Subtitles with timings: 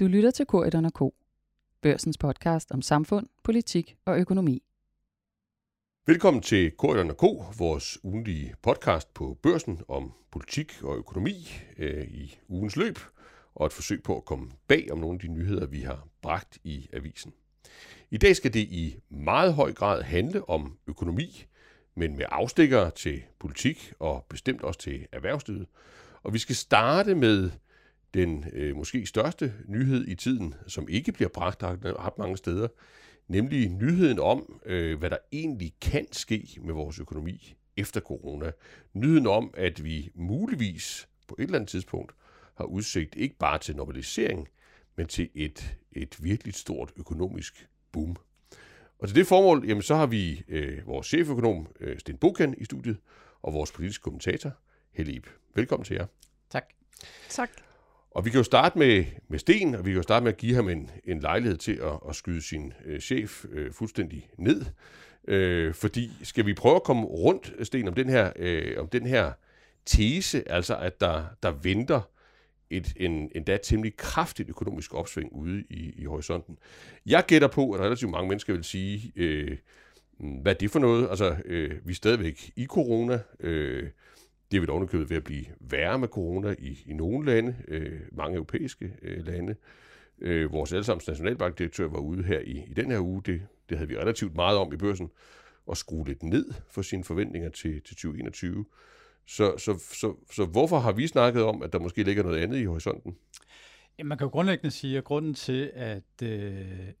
[0.00, 1.14] Du lytter til Korydon K.
[1.80, 4.62] Børsens podcast om samfund, politik og økonomi.
[6.06, 7.22] Velkommen til Korydon K,
[7.58, 12.98] vores ugenlige podcast på børsen om politik og økonomi øh, i ugens løb,
[13.54, 16.58] og et forsøg på at komme bag om nogle af de nyheder, vi har bragt
[16.64, 17.32] i avisen.
[18.10, 21.46] I dag skal det i meget høj grad handle om økonomi,
[21.94, 25.66] men med afstikker til politik og bestemt også til erhvervslivet.
[26.22, 27.50] Og vi skal starte med
[28.14, 32.68] den øh, måske største nyhed i tiden, som ikke bliver bragt ret mange steder,
[33.28, 38.52] nemlig nyheden om, øh, hvad der egentlig kan ske med vores økonomi efter corona.
[38.92, 42.12] Nyheden om, at vi muligvis på et eller andet tidspunkt
[42.54, 44.48] har udsigt ikke bare til normalisering,
[44.96, 48.16] men til et, et virkelig stort økonomisk boom.
[48.98, 52.64] Og til det formål, jamen, så har vi øh, vores cheføkonom øh, Sten Bokan i
[52.64, 52.96] studiet,
[53.42, 54.50] og vores politiske kommentator,
[54.92, 55.26] Helle Ip.
[55.54, 56.06] Velkommen til jer.
[56.50, 56.64] Tak.
[57.28, 57.69] Tak.
[58.10, 60.38] Og vi kan jo starte med, med Sten, og vi kan jo starte med at
[60.38, 64.64] give ham en, en lejlighed til at, at skyde sin øh, chef øh, fuldstændig ned.
[65.28, 69.06] Øh, fordi skal vi prøve at komme rundt, Sten, om den her, øh, om den
[69.06, 69.32] her
[69.86, 72.00] tese, altså at der, der venter
[72.70, 76.58] et en, endda temmelig kraftigt økonomisk opsving ude i, i horisonten.
[77.06, 79.56] Jeg gætter på, at relativt mange mennesker vil sige, øh,
[80.18, 81.08] hvad er det for noget?
[81.08, 83.20] Altså, øh, vi er stadigvæk i corona.
[83.40, 83.88] Øh,
[84.50, 88.00] det er vel ovenikøbet ved at blive værre med corona i, i nogle lande, øh,
[88.12, 89.54] mange europæiske øh, lande.
[90.20, 93.88] Øh, vores allesammens nationalbankdirektør var ude her i, i den her uge, det, det havde
[93.88, 95.10] vi relativt meget om i børsen,
[95.66, 98.64] og skrue lidt ned for sine forventninger til, til 2021.
[99.26, 102.58] Så, så, så, så hvorfor har vi snakket om, at der måske ligger noget andet
[102.58, 103.16] i horisonten?
[104.04, 106.52] Man kan jo grundlæggende sige, at grunden til, at øh,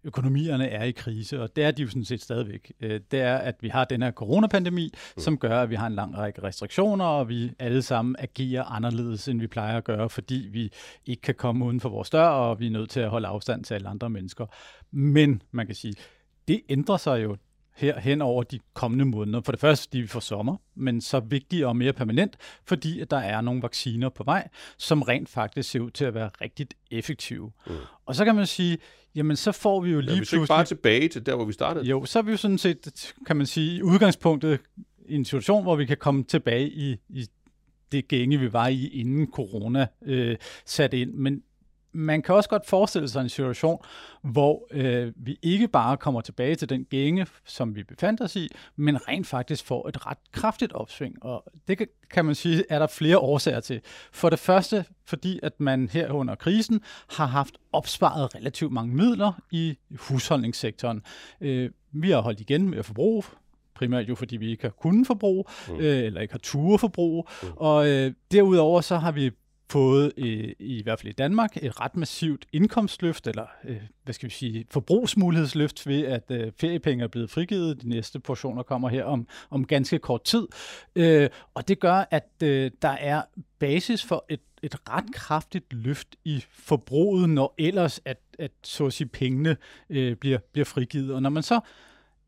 [0.04, 3.36] økonomierne er i krise, og det er de jo sådan set stadigvæk, øh, det er,
[3.36, 5.20] at vi har den her coronapandemi, mm.
[5.20, 9.28] som gør, at vi har en lang række restriktioner, og vi alle sammen agerer anderledes,
[9.28, 10.72] end vi plejer at gøre, fordi vi
[11.06, 13.64] ikke kan komme uden for vores dør, og vi er nødt til at holde afstand
[13.64, 14.46] til alle andre mennesker.
[14.90, 15.94] Men man kan sige,
[16.48, 17.36] det ændrer sig jo
[17.80, 19.40] her hen over de kommende måneder.
[19.40, 23.10] For det første, fordi vi får sommer, men så vigtigere og mere permanent, fordi at
[23.10, 24.48] der er nogle vacciner på vej,
[24.78, 27.52] som rent faktisk ser ud til at være rigtig effektive.
[27.66, 27.72] Mm.
[28.06, 28.78] Og så kan man sige,
[29.14, 30.48] jamen så får vi jo lige ja, vi pludselig...
[30.48, 31.84] bare tilbage til der, hvor vi startede?
[31.84, 34.60] Jo, så er vi jo sådan set, kan man sige, i udgangspunktet
[35.08, 37.26] i en situation, hvor vi kan komme tilbage i, i
[37.92, 40.36] det gænge, vi var i, inden corona øh,
[40.66, 41.14] satte ind.
[41.14, 41.42] Men
[41.92, 43.78] man kan også godt forestille sig en situation,
[44.22, 48.48] hvor øh, vi ikke bare kommer tilbage til den gænge, som vi befandt os i,
[48.76, 51.24] men rent faktisk får et ret kraftigt opsving.
[51.24, 53.80] Og det kan, kan man sige, er der flere årsager til.
[54.12, 56.80] For det første, fordi at man her under krisen
[57.10, 61.02] har haft opsparet relativt mange midler i husholdningssektoren.
[61.40, 63.22] Øh, vi har holdt igen med at forbruge,
[63.74, 65.74] primært jo fordi vi ikke har kunnet forbruge, mm.
[65.74, 67.24] øh, eller ikke har ture forbruge.
[67.42, 67.48] Mm.
[67.56, 69.30] Og øh, derudover så har vi
[69.70, 74.28] fået, i, i hvert fald i Danmark, et ret massivt indkomstløft, eller øh, hvad skal
[74.28, 77.82] vi sige, forbrugsmulighedsløft ved, at øh, feriepenge er blevet frigivet.
[77.82, 80.46] De næste portioner kommer her om, om ganske kort tid.
[80.96, 83.22] Øh, og det gør, at øh, der er
[83.58, 88.92] basis for et, et ret kraftigt løft i forbruget, når ellers at, at så at
[88.92, 89.56] sige, pengene
[89.90, 91.14] øh, bliver, bliver frigivet.
[91.14, 91.60] Og når man så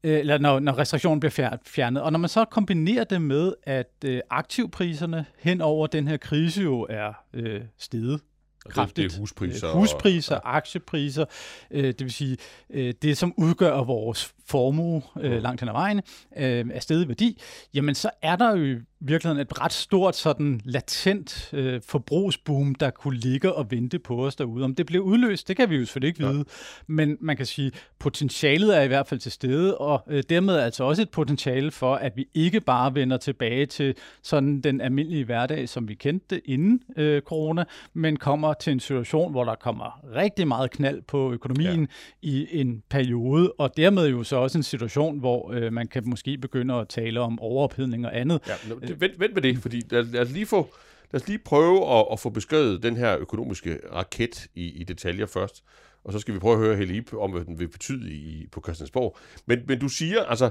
[0.02, 2.02] eller når, når restriktionen bliver fjernet.
[2.02, 6.62] Og når man så kombinerer det med, at øh, aktivpriserne hen over den her krise
[6.62, 8.20] jo er øh, steget
[8.68, 9.10] kraftigt.
[9.10, 9.68] Det er huspriser.
[9.68, 11.24] Øh, huspriser, og, aktiepriser,
[11.70, 12.36] øh, det vil sige
[12.70, 16.00] øh, det, som udgør vores formue øh, langt hen ad vejen,
[16.36, 17.40] øh, er stedet værdi,
[17.74, 23.18] jamen så er der jo virkeligheden et ret stort sådan latent øh, forbrugsboom, der kunne
[23.18, 24.64] ligge og vente på os derude.
[24.64, 26.42] Om det bliver udløst, det kan vi jo selvfølgelig ikke vide, ja.
[26.86, 30.64] men man kan sige, potentialet er i hvert fald til stede, og øh, dermed er
[30.64, 35.24] altså også et potentiale for, at vi ikke bare vender tilbage til sådan den almindelige
[35.24, 37.64] hverdag, som vi kendte inden øh, corona,
[37.94, 41.88] men kommer til en situation, hvor der kommer rigtig meget knald på økonomien
[42.22, 42.28] ja.
[42.28, 46.38] i en periode, og dermed jo så også en situation, hvor øh, man kan måske
[46.38, 48.40] begynde at tale om overophedning og andet.
[48.48, 50.74] Ja, det, vent, vent med det, fordi lad, lad, os lige få,
[51.12, 55.26] lad os lige prøve at, at få beskrevet den her økonomiske raket i, i detaljer
[55.26, 55.64] først.
[56.04, 58.60] Og så skal vi prøve at høre Helip om, hvad den vil betyde i, på
[58.64, 59.16] Christiansborg.
[59.46, 60.50] Men, men du siger altså,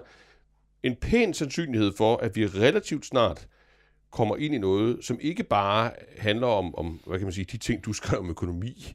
[0.83, 3.47] en pæn sandsynlighed for, at vi relativt snart
[4.11, 7.57] kommer ind i noget, som ikke bare handler om, om hvad kan man sige, de
[7.57, 8.93] ting, du skrev om økonomi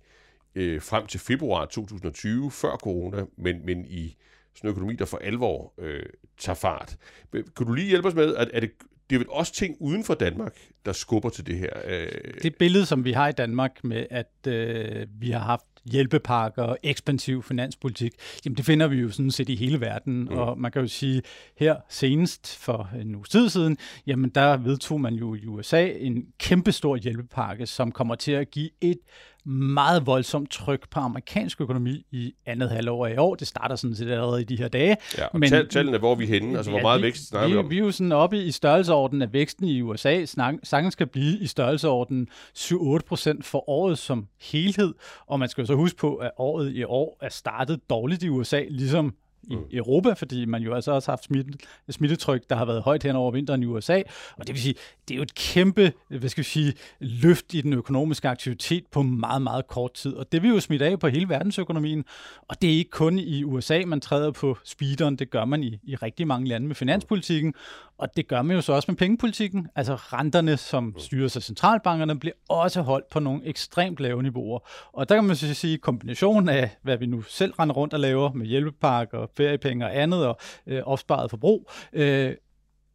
[0.54, 4.16] øh, frem til februar 2020, før corona, men, men i
[4.56, 6.02] sådan en økonomi, der for alvor øh,
[6.38, 6.96] tager fart.
[7.32, 8.70] Kan du lige hjælpe os med, at er det,
[9.10, 10.56] det er vel også ting uden for Danmark,
[10.86, 11.70] der skubber til det her?
[11.84, 12.08] Øh...
[12.42, 16.78] Det billede, som vi har i Danmark med, at øh, vi har haft hjælpepakker og
[16.82, 18.12] ekspansiv finanspolitik,
[18.44, 20.20] jamen det finder vi jo sådan set i hele verden.
[20.20, 20.28] Mm.
[20.28, 21.22] Og man kan jo sige,
[21.56, 23.76] her senest for en uge tid siden,
[24.06, 28.70] jamen der vedtog man jo i USA en kæmpestor hjælpepakke, som kommer til at give
[28.80, 28.98] et
[29.46, 33.34] meget voldsomt tryk på amerikansk økonomi i andet halvår af år.
[33.34, 34.96] Det starter sådan set allerede i de her dage.
[35.18, 36.56] Ja, og men, tallene, hvor er vi henne?
[36.56, 37.70] Altså, hvor meget vi, vækst snakker vi, vi om?
[37.70, 40.24] Vi er jo sådan oppe i størrelseorden af væksten i USA.
[40.62, 42.28] Sagtens skal blive i størrelseorden
[42.58, 44.94] 7-8 procent for året som helhed.
[45.26, 48.28] Og man skal jo så huske på, at året i år er startet dårligt i
[48.28, 49.14] USA, ligesom
[49.46, 49.62] i mm.
[49.72, 51.52] Europa, fordi man jo altså også har haft smitte,
[51.90, 54.02] smittetryk, der har været højt hen over vinteren i USA.
[54.36, 54.74] Og det vil sige,
[55.08, 59.02] det er jo et kæmpe hvad skal vi sige, løft i den økonomiske aktivitet på
[59.02, 60.14] meget, meget kort tid.
[60.14, 62.04] Og det vil jo smitte af på hele verdensøkonomien.
[62.48, 65.16] Og det er ikke kun i USA, man træder på speederen.
[65.16, 67.54] Det gør man i, i rigtig mange lande med finanspolitikken.
[67.98, 69.68] Og det gør man jo så også med pengepolitikken.
[69.76, 70.98] Altså renterne, som mm.
[70.98, 74.58] styres af centralbankerne, bliver også holdt på nogle ekstremt lave niveauer.
[74.92, 78.00] Og der kan man så sige, kombinationen af, hvad vi nu selv render rundt og
[78.00, 82.34] laver med hjælpepakker, feriepenge og andet, og øh, opsparet forbrug, øh,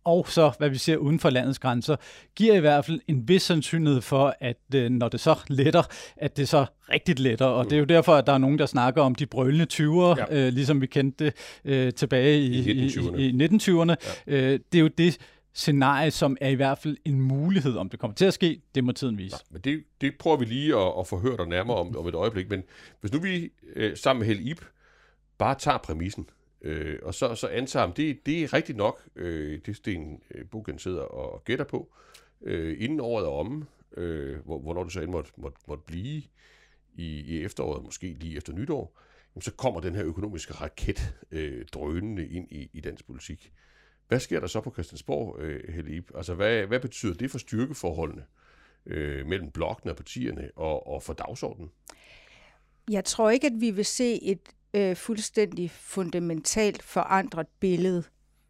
[0.03, 1.95] og så hvad vi ser uden for landets grænser,
[2.35, 5.83] giver i hvert fald en vis sandsynlighed for, at øh, når det så letter,
[6.17, 7.45] at det så rigtigt letter.
[7.45, 7.69] Og mm.
[7.69, 10.45] det er jo derfor, at der er nogen, der snakker om de brølende 20'ere, ja.
[10.45, 11.33] øh, ligesom vi kendte det
[11.65, 13.17] øh, tilbage i, I 1920'erne.
[13.17, 13.95] I, i 1920'erne.
[14.27, 14.33] Ja.
[14.35, 15.17] Øh, det er jo det
[15.53, 17.75] scenarie, som er i hvert fald en mulighed.
[17.75, 19.35] Om det kommer til at ske, det må tiden vise.
[19.35, 22.07] Ja, men det, det prøver vi lige at, at få hørt dig nærmere om, om
[22.07, 22.49] et øjeblik.
[22.49, 22.63] Men
[23.01, 24.61] hvis nu vi øh, sammen med Helle Ip
[25.41, 26.29] bare tager præmissen,
[26.61, 30.79] Øh, og så, så antager han, det, det er rigtigt nok, øh, det Sten øh,
[30.79, 31.93] sidder og gætter på,
[32.41, 33.65] øh, inden året er omme,
[33.97, 36.23] øh, hvor, hvornår det så end måtte, måtte, måtte blive
[36.93, 38.99] i, i efteråret, måske lige efter nytår,
[39.35, 43.53] jamen, så kommer den her økonomiske raket øh, drønende ind i, i dansk politik.
[44.07, 46.11] Hvad sker der så på Christiansborg, øh, Helib?
[46.15, 48.25] Altså, hvad, hvad betyder det for styrkeforholdene
[48.85, 51.71] øh, mellem blokkene og partierne og, og for dagsordenen?
[52.89, 54.41] Jeg tror ikke, at vi vil se et
[54.73, 58.03] øh, fuldstændig fundamentalt forandret billede.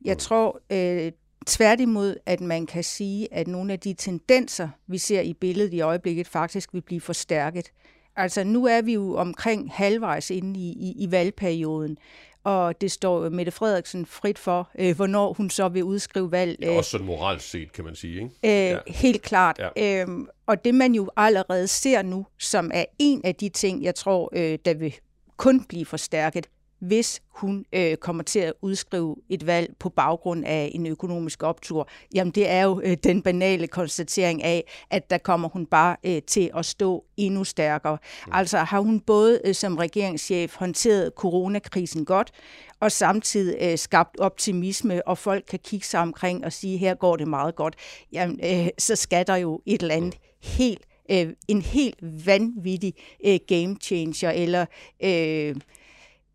[0.05, 0.19] Jeg mm.
[0.19, 1.11] tror øh,
[1.47, 5.81] tværtimod, at man kan sige, at nogle af de tendenser, vi ser i billedet i
[5.81, 7.71] øjeblikket, faktisk vil blive forstærket.
[8.15, 11.97] Altså nu er vi jo omkring halvvejs inde i, i, i valgperioden,
[12.43, 16.59] og det står Mette Frederiksen frit for, øh, hvornår hun så vil udskrive valg.
[16.63, 18.15] Øh, også sådan moralt set, kan man sige.
[18.15, 18.29] Ikke?
[18.43, 18.77] Øh, ja.
[18.87, 19.61] Helt klart.
[19.77, 20.01] Ja.
[20.01, 23.95] Øhm, og det man jo allerede ser nu, som er en af de ting, jeg
[23.95, 24.95] tror, øh, der vil
[25.41, 26.47] kun blive forstærket,
[26.79, 31.89] hvis hun øh, kommer til at udskrive et valg på baggrund af en økonomisk optur.
[32.15, 36.21] Jamen det er jo øh, den banale konstatering af, at der kommer hun bare øh,
[36.21, 37.97] til at stå endnu stærkere.
[38.31, 42.31] Altså har hun både øh, som regeringschef håndteret coronakrisen godt,
[42.79, 47.15] og samtidig øh, skabt optimisme, og folk kan kigge sig omkring og sige, her går
[47.15, 47.75] det meget godt,
[48.11, 52.93] jamen øh, så skal der jo et eller andet helt øh, en helt vanvittig
[53.25, 54.65] øh, game changer, eller
[55.03, 55.55] øh,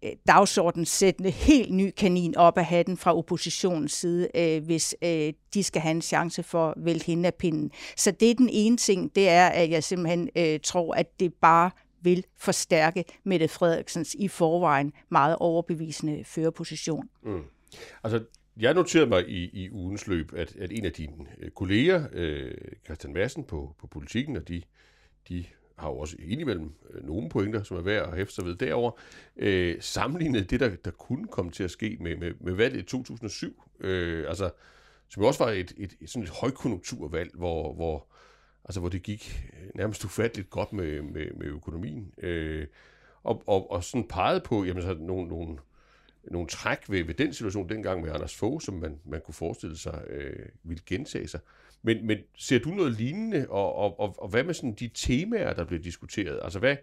[0.05, 5.63] øh sættende helt ny kanin op af hatten fra oppositionens side, øh, hvis øh, de
[5.63, 7.71] skal have en chance for at vælte hende af pinden.
[7.97, 11.35] Så det er den ene ting, det er, at jeg simpelthen øh, tror, at det
[11.35, 11.71] bare
[12.03, 17.09] vil forstærke Mette Frederiksens i forvejen meget overbevisende førerposition.
[17.23, 17.43] Mm.
[18.05, 18.25] Altså,
[18.57, 22.55] jeg noterede mig i, i ugens løb, at, at en af dine øh, kolleger, øh,
[22.85, 24.63] Christian Madsen på, på politikken, og de,
[25.29, 25.45] de
[25.79, 28.91] har jo også indimellem øh, nogle pointer, som er værd at hæfte sig ved derover
[29.37, 32.83] øh, sammenlignede det, der, der kunne komme til at ske med, med, med valget i
[32.83, 33.63] 2007.
[33.81, 34.51] Øh, altså,
[35.09, 38.07] som jo også var et, et, et, sådan et højkonjunkturvalg, hvor, hvor,
[38.65, 42.13] altså, hvor det gik øh, nærmest ufatteligt godt med, med, med økonomien.
[42.19, 42.67] Øh,
[43.23, 45.59] og, og, og sådan pegede på jamen, så nogle, nogle,
[46.31, 49.79] nogle træk ved, ved den situation dengang med Anders Fogh, som man, man kunne forestille
[49.79, 51.41] sig øh, ville gentage sig.
[51.83, 55.53] Men, men ser du noget lignende, og, og, og, og hvad med sådan de temaer,
[55.53, 56.41] der bliver diskuteret?
[56.43, 56.77] Altså hvad,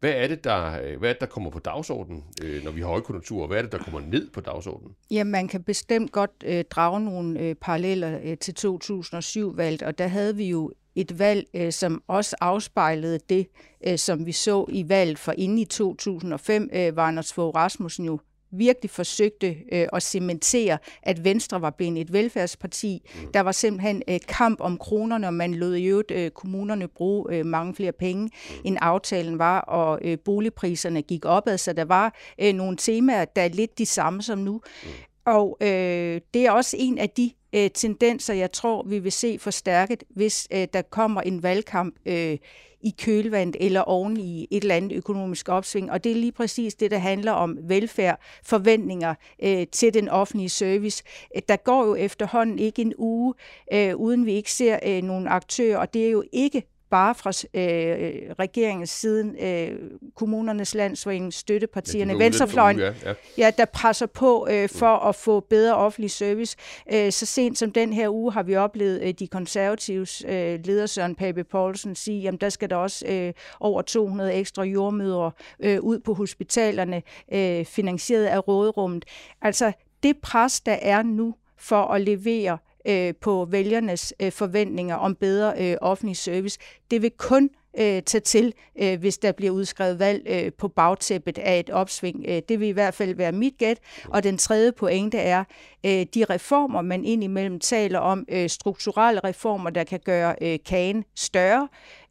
[0.00, 2.80] hvad er det, der, øh, hvad er det, der kommer på dagsordenen, øh, når vi
[2.80, 4.94] har højkonjunktur, og hvad er det, der kommer ned på dagsordenen?
[5.10, 10.06] Ja, man kan bestemt godt øh, drage nogle øh, paralleller øh, til 2007-valget, og der
[10.06, 13.46] havde vi jo et valg, øh, som også afspejlede det,
[13.86, 18.04] øh, som vi så i valget for inden i 2005, øh, var Anders Fogh Rasmussen
[18.04, 18.18] jo
[18.52, 23.02] virkelig forsøgte øh, at cementere, at Venstre var blevet et velfærdsparti.
[23.14, 23.32] Mm.
[23.32, 27.34] Der var simpelthen øh, kamp om kronerne, og man lod i øvrigt øh, kommunerne bruge
[27.34, 28.54] øh, mange flere penge, mm.
[28.64, 33.42] end aftalen var, og øh, boligpriserne gik opad, så der var øh, nogle temaer, der
[33.42, 34.60] er lidt de samme som nu.
[34.84, 34.88] Mm.
[35.24, 39.38] Og øh, det er også en af de øh, tendenser, jeg tror, vi vil se
[39.38, 42.38] forstærket, hvis øh, der kommer en valgkamp øh,
[42.82, 45.90] i kølvandet eller oven i et eller andet økonomisk opsving.
[45.90, 50.48] Og det er lige præcis det, der handler om velfærd, forventninger øh, til den offentlige
[50.48, 51.04] service.
[51.48, 53.34] Der går jo efterhånden ikke en uge,
[53.72, 56.62] øh, uden vi ikke ser øh, nogle aktører, og det er jo ikke
[56.92, 63.14] bare fra øh, regeringens siden, øh, kommunernes landsforening, støttepartierne, ja, venstrefløjen, ja, ja.
[63.38, 65.08] ja, der presser på øh, for mm.
[65.08, 66.56] at få bedre offentlig service.
[66.92, 70.86] Øh, så sent som den her uge har vi oplevet øh, de konservatives øh, leder
[70.86, 75.30] Søren Pape Poulsen sige, at der skal der også øh, over 200 ekstra jordmødre
[75.60, 79.04] øh, ud på hospitalerne, øh, finansieret af råderummet.
[79.42, 79.72] Altså
[80.02, 82.58] det pres, der er nu for at levere
[82.88, 86.58] øh, på vælgernes øh, forventninger om bedre øh, offentlig service,
[86.90, 91.38] det vil kun øh, tage til, øh, hvis der bliver udskrevet valg øh, på bagtæppet
[91.38, 92.24] af et opsving.
[92.28, 93.78] Øh, det vil i hvert fald være mit gæt.
[94.08, 95.44] Og den tredje pointe er,
[95.86, 101.04] øh, de reformer, man indimellem taler om, øh, strukturelle reformer, der kan gøre øh, kagen
[101.16, 101.68] større,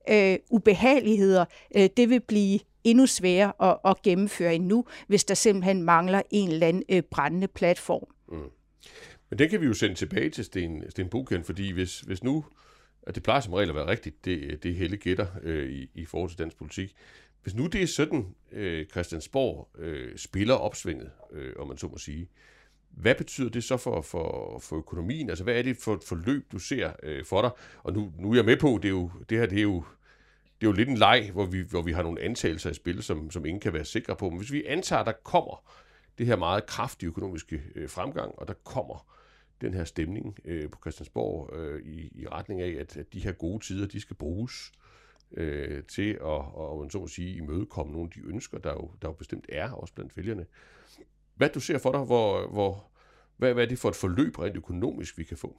[0.09, 5.83] øh, ubehageligheder, øh, det vil blive endnu sværere at, at gennemføre endnu, hvis der simpelthen
[5.83, 8.07] mangler en eller anden øh, brændende platform.
[8.31, 8.60] Mm.
[9.31, 12.45] Men det kan vi jo sende tilbage til Sten, Sten Buken, fordi hvis, hvis nu,
[13.03, 16.05] at det plejer som regel at være rigtigt, det, det hele gætter øh, i, i
[16.05, 16.95] forhold til dansk politik,
[17.43, 21.97] hvis nu det er sådan, øh, Christiansborg øh, spiller opsvinget, øh, om man så må
[21.97, 22.29] sige,
[22.89, 25.29] hvad betyder det så for, for, for økonomien?
[25.29, 27.51] Altså, hvad er det for et forløb, du ser øh, for dig?
[27.83, 29.83] Og nu, nu er jeg med på, det, er jo, det her det er jo,
[30.61, 33.03] det er jo lidt en leg, hvor vi, hvor vi har nogle antagelser i spil,
[33.03, 34.29] som, som ingen kan være sikre på.
[34.29, 35.71] Men hvis vi antager, at der kommer
[36.17, 39.11] det her meget kraftige økonomiske øh, fremgang, og der kommer
[39.61, 43.31] den her stemning øh, på Christiansborg øh, i, i retning af, at, at de her
[43.31, 44.71] gode tider, de skal bruges
[45.37, 48.91] øh, til at, og, man så at sige, imødekomme nogle af de ønsker, der jo,
[49.01, 50.45] der jo bestemt er, også blandt vælgerne.
[51.35, 52.91] Hvad du ser for dig, hvor, hvor,
[53.37, 55.57] hvad, hvad er det for et forløb rent økonomisk, vi kan få?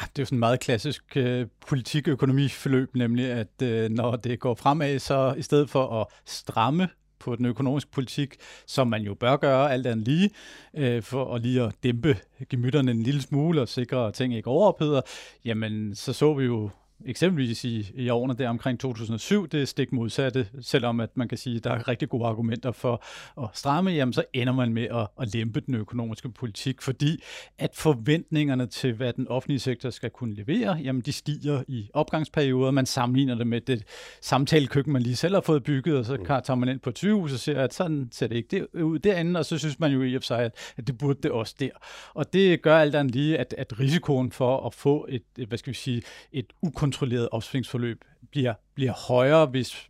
[0.00, 4.54] Det er jo sådan en meget klassisk øh, politik-økonomi-forløb, nemlig at øh, når det går
[4.54, 6.88] fremad, så i stedet for at stramme
[7.20, 10.30] på den økonomiske politik, som man jo bør gøre alt andet lige,
[10.74, 12.16] øh, for at lige at dæmpe
[12.50, 15.00] gemytterne en lille smule og sikre, at ting ikke overopheder,
[15.44, 16.70] jamen så så vi jo
[17.06, 21.38] eksempelvis i, i årene der omkring 2007, det er stik modsatte, selvom at man kan
[21.38, 23.04] sige, at der er rigtig gode argumenter for
[23.42, 27.22] at stramme, jamen så ender man med at, at lempe den økonomiske politik, fordi
[27.58, 32.70] at forventningerne til, hvad den offentlige sektor skal kunne levere, jamen de stiger i opgangsperioder,
[32.70, 33.84] man sammenligner det med det
[34.22, 36.24] samtalekøkken, man lige selv har fået bygget, og så mm.
[36.24, 39.40] tager man ind på et sygehus og ser, at sådan ser det ikke ud derinde,
[39.40, 40.40] og så synes man jo i og for sig,
[40.76, 41.70] at, det burde det også der.
[42.14, 45.58] Og det gør alt andet lige, at, at risikoen for at få et, et hvad
[45.58, 46.02] skal vi sige,
[46.32, 49.88] et ukon kontrolleret opsvingsforløb bliver, bliver højere, hvis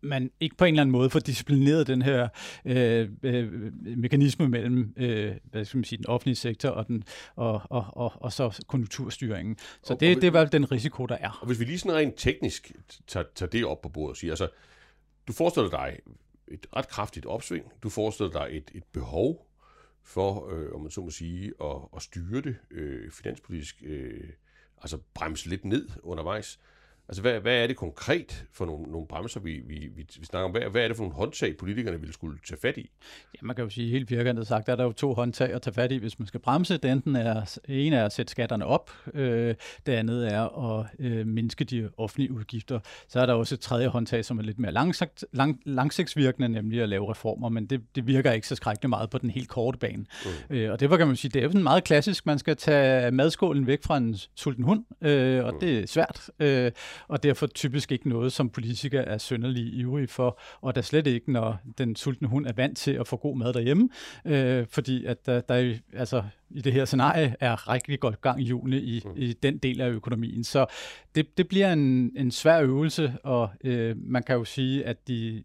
[0.00, 2.28] man ikke på en eller anden måde får disciplineret den her
[2.64, 7.04] øh, øh, mekanisme mellem øh, hvad skal man sige, den offentlige sektor og, den,
[7.36, 9.56] og, og, og, og så konjunkturstyringen.
[9.82, 11.38] Så det, det er vel den risiko, der er.
[11.40, 12.72] Og hvis vi lige sådan rent teknisk
[13.06, 14.48] tager, tager det op på bordet og siger, altså,
[15.28, 15.98] du forestiller dig
[16.48, 19.46] et ret kraftigt opsving, du forestiller dig et, et behov
[20.02, 24.28] for, øh, om man så må sige, at, at styre det øh, finanspolitisk øh,
[24.82, 26.58] altså bremse lidt ned undervejs.
[27.12, 30.44] Altså, hvad, hvad er det konkret for nogle, nogle bremser, vi, vi, vi, vi snakker
[30.44, 30.50] om?
[30.50, 32.90] Hvad, hvad er det for nogle håndtag, politikerne ville skulle tage fat i?
[33.34, 35.62] Ja, man kan jo sige helt firkantet sagt, der er der jo to håndtag at
[35.62, 36.76] tage fat i, hvis man skal bremse.
[36.76, 39.54] Det enten er, en er at sætte skatterne op, øh,
[39.86, 42.80] det andet er at øh, mindske de offentlige udgifter.
[43.08, 46.82] Så er der også et tredje håndtag, som er lidt mere langsigt, lang, langsigtsvirkende, nemlig
[46.82, 49.78] at lave reformer, men det, det virker ikke så skrækkende meget på den helt korte
[49.78, 50.06] bane.
[50.50, 50.56] Mm.
[50.56, 53.10] Øh, og det var, kan man sige, det er sådan meget klassisk, man skal tage
[53.10, 55.60] madskålen væk fra en sulten hund, øh, og mm.
[55.60, 56.30] det er svært.
[56.40, 56.72] Øh,
[57.08, 61.32] og derfor typisk ikke noget, som politikere er sønderlig ivrige for, og der slet ikke,
[61.32, 63.88] når den sultne hund er vant til at få god mad derhjemme,
[64.24, 68.44] øh, fordi at der, der altså, i det her scenarie er rigtig godt gang i
[68.44, 69.10] julene i, mm.
[69.16, 70.44] i den del af økonomien.
[70.44, 70.66] Så
[71.14, 75.42] det, det bliver en, en svær øvelse, og øh, man kan jo sige, at de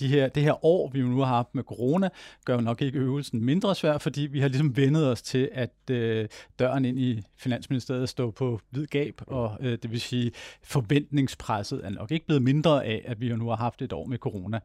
[0.00, 2.08] de her, det her år, vi jo nu har haft med corona,
[2.44, 5.72] gør jo nok ikke øvelsen mindre svær, fordi vi har ligesom vendet os til, at
[5.90, 6.28] øh,
[6.58, 11.90] døren ind i Finansministeriet står på hvid gab, og øh, det vil sige, forventningspresset er
[11.90, 14.60] nok ikke blevet mindre af, at vi jo nu har haft et år med corona.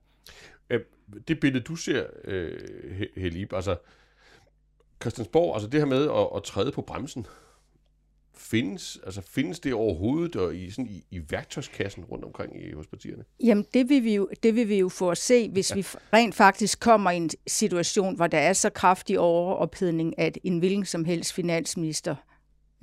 [0.70, 0.80] Øh,
[1.28, 2.60] det billede, du ser, øh,
[3.18, 3.78] Helib, altså
[5.02, 7.26] Christiansborg, altså det her med at, at træde på bremsen,
[8.38, 12.88] findes, altså findes det overhovedet og i, sådan i, i værktøjskassen rundt omkring i, hos
[12.88, 13.24] partierne?
[13.44, 15.76] Jamen, det vil, vi jo, det vil vi jo få at se, hvis ja.
[15.76, 20.60] vi rent faktisk kommer i en situation, hvor der er så kraftig overophedning, at en
[20.60, 22.16] hvilken som helst finansminister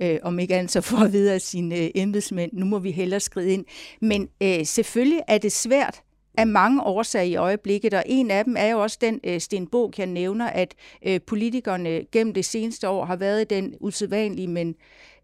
[0.01, 2.91] øh, om ikke andet så for at vide af sine øh, embedsmænd, nu må vi
[2.91, 3.65] hellere skride ind.
[4.01, 6.01] Men øh, selvfølgelig er det svært
[6.37, 9.67] af mange årsager i øjeblikket, og en af dem er jo også den, øh, Sten
[9.67, 10.73] Bog kan nævner, at
[11.05, 14.75] øh, politikerne gennem det seneste år har været i den usædvanlige, men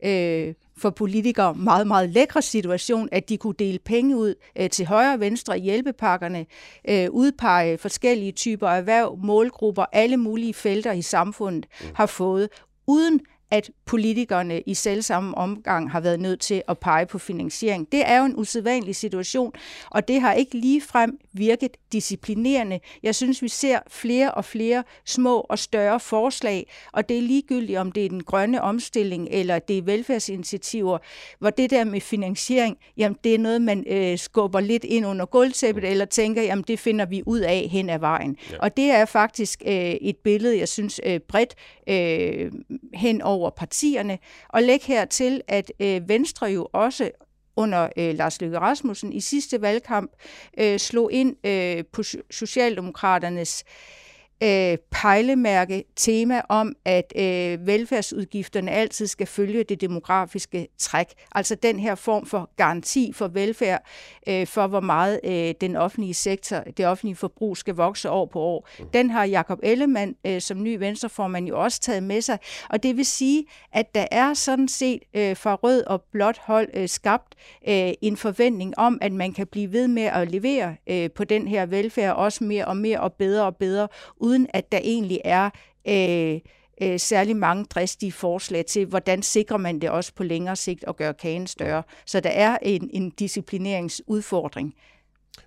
[0.03, 4.86] øh, for politikere meget, meget lækre situation, at de kunne dele penge ud øh, til
[4.86, 6.46] højre og venstre i hjælpepakkerne,
[6.89, 11.88] øh, udpege forskellige typer erhverv, målgrupper, alle mulige felter i samfundet mm.
[11.96, 12.50] har fået,
[12.88, 13.20] uden
[13.51, 17.91] at politikerne i selvsamme omgang har været nødt til at pege på finansiering.
[17.91, 19.53] Det er jo en usædvanlig situation,
[19.91, 22.79] og det har ikke lige frem virket disciplinerende.
[23.03, 27.79] Jeg synes, vi ser flere og flere små og større forslag, og det er ligegyldigt,
[27.79, 30.98] om det er den grønne omstilling eller det er velfærdsinitiativer,
[31.39, 35.25] hvor det der med finansiering, jamen det er noget, man øh, skubber lidt ind under
[35.25, 38.38] gulvtæppet, eller tænker, jamen det finder vi ud af hen ad vejen.
[38.51, 38.58] Ja.
[38.60, 41.56] Og det er faktisk øh, et billede, jeg synes øh, bredt
[41.89, 42.51] øh,
[42.94, 44.19] hen over partierne.
[44.50, 47.12] Og læg hertil, at øh, Venstre jo også
[47.55, 50.12] under øh, Lars Løkke Rasmussen i sidste valgkamp
[50.60, 53.99] øh, slog ind øh, på Socialdemokraternes øh,
[54.43, 61.08] øh, pejlemærke tema om, at øh, velfærdsudgifterne altid skal følge det demografiske træk.
[61.36, 63.84] Altså den her form for garanti for velfærd,
[64.27, 68.39] øh, for hvor meget øh, den offentlige sektor, det offentlige forbrug skal vokse år på
[68.39, 68.67] år.
[68.93, 72.39] Den har Jakob Ellemann øh, som ny venstreformand jo også taget med sig.
[72.69, 76.69] Og det vil sige, at der er sådan set øh, fra rød og blåt hold
[76.74, 77.36] øh, skabt
[77.67, 81.48] øh, en forventning om, at man kan blive ved med at levere øh, på den
[81.48, 83.88] her velfærd, også mere og mere og bedre og bedre,
[84.30, 85.50] uden at der egentlig er
[85.88, 86.40] øh,
[86.82, 90.96] øh, særlig mange dristige forslag til, hvordan sikrer man det også på længere sigt og
[90.98, 91.84] gøre kagen større.
[92.06, 94.76] Så der er en, en disciplineringsudfordring.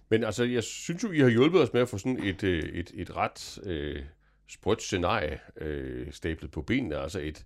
[0.09, 2.62] Men altså, jeg synes jo, I har hjulpet os med at få sådan et, øh,
[2.62, 4.03] et, et ret øh,
[4.49, 6.97] sprødt scenarie øh, stablet på benene.
[6.97, 7.45] Altså et,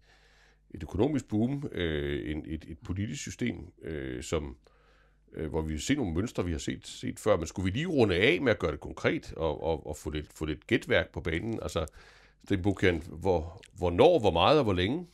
[0.75, 4.57] et økonomisk boom, øh, en, et, et politisk system, øh, som
[5.35, 7.37] øh, hvor vi ser nogle mønstre, vi har set, set før.
[7.37, 10.11] Men skulle vi lige runde af med at gøre det konkret og, og, og få,
[10.11, 11.59] lidt, få lidt gætværk på banen?
[11.63, 11.87] Altså,
[12.45, 15.07] Sten Bukian, hvor, hvornår, hvor meget og hvor længe?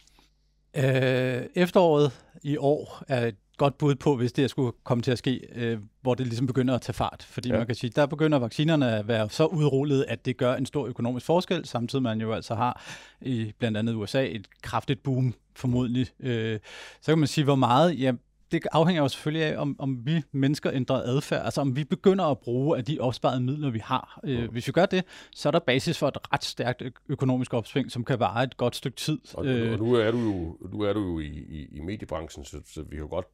[0.76, 5.18] Øh, efteråret i år er et godt bud på, hvis det skulle komme til at
[5.18, 7.26] ske, øh, hvor det ligesom begynder at tage fart.
[7.28, 7.58] Fordi ja.
[7.58, 10.86] man kan sige, der begynder vaccinerne at være så udrullet, at det gør en stor
[10.86, 12.82] økonomisk forskel, samtidig man jo altså har
[13.20, 16.06] i blandt andet USA et kraftigt boom formodentlig.
[16.20, 16.58] Øh,
[17.00, 18.12] så kan man sige, hvor meget, ja,
[18.52, 22.24] det afhænger jo selvfølgelig af, om, om vi mennesker ændrer adfærd, altså om vi begynder
[22.24, 24.20] at bruge af de opsparede midler, vi har.
[24.24, 27.90] Øh, hvis vi gør det, så er der basis for et ret stærkt økonomisk opsving,
[27.90, 29.18] som kan vare et godt stykke tid.
[29.34, 32.44] Og, øh, og nu er du jo, nu er du jo i, i, i mediebranchen,
[32.44, 33.26] så, så vi kan godt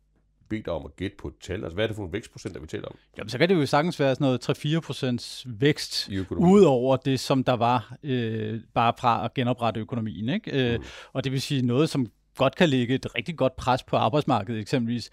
[0.48, 1.64] bede dig om at gætte på et tal.
[1.64, 2.94] Altså, hvad er det for en vækstprocent, der vi taler om?
[3.18, 7.20] Jamen, så kan det jo sagtens være sådan noget 3-4 procents vækst, ud over det,
[7.20, 10.28] som der var øh, bare fra at genoprette økonomien.
[10.28, 10.72] Ikke?
[10.72, 10.84] Øh, mm.
[11.12, 12.06] Og det vil sige noget, som
[12.38, 15.10] godt kan lægge et rigtig godt pres på arbejdsmarkedet eksempelvis.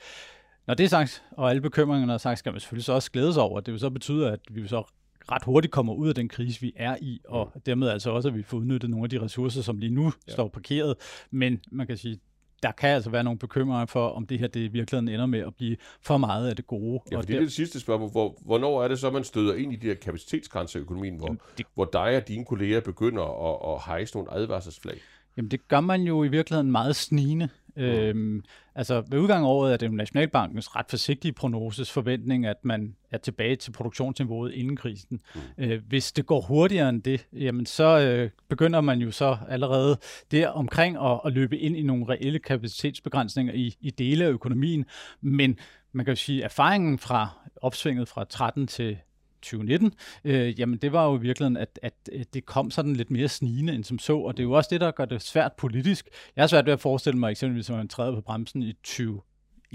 [0.67, 3.33] Når det er sagt, og alle bekymringerne er sagt, skal man selvfølgelig så også glæde
[3.33, 3.59] sig over.
[3.59, 4.83] Det vil så betyde, at vi så
[5.31, 7.61] ret hurtigt kommer ud af den krise, vi er i, og mm.
[7.61, 10.33] dermed altså også, at vi får udnyttet nogle af de ressourcer, som lige nu ja.
[10.33, 10.95] står parkeret.
[11.31, 12.19] Men man kan sige,
[12.63, 15.39] der kan altså være nogle bekymringer for, om det her det i virkeligheden ender med
[15.39, 17.01] at blive for meget af det gode.
[17.11, 18.11] Ja, og det er det sidste spørgsmål.
[18.11, 21.35] Hvor, hvornår er det så, man støder ind i de her kapacitetsgrænser i økonomien, hvor,
[21.57, 21.65] det...
[21.73, 24.97] hvor dig og dine kolleger begynder at, at hejse nogle advarselsflag?
[25.37, 27.49] Jamen det gør man jo i virkeligheden meget snigende.
[27.75, 27.81] Mm.
[27.83, 28.43] Øhm,
[28.75, 32.95] altså ved udgangen af året er det jo Nationalbankens ret forsigtige prognoses forventning, at man
[33.11, 35.21] er tilbage til produktionsniveauet inden krisen.
[35.35, 35.41] Mm.
[35.57, 39.97] Øh, hvis det går hurtigere end det, jamen så øh, begynder man jo så allerede
[40.31, 44.85] der omkring at, at løbe ind i nogle reelle kapacitetsbegrænsninger i, i dele af økonomien.
[45.21, 45.59] Men
[45.91, 47.29] man kan jo sige, at erfaringen fra
[47.61, 48.97] opsvinget fra 13 til
[49.45, 51.93] 2019, øh, jamen det var jo i virkeligheden, at, at,
[52.33, 54.81] det kom sådan lidt mere snigende end som så, og det er jo også det,
[54.81, 56.09] der gør det svært politisk.
[56.35, 59.21] Jeg har svært ved at forestille mig eksempelvis, at man træder på bremsen i 20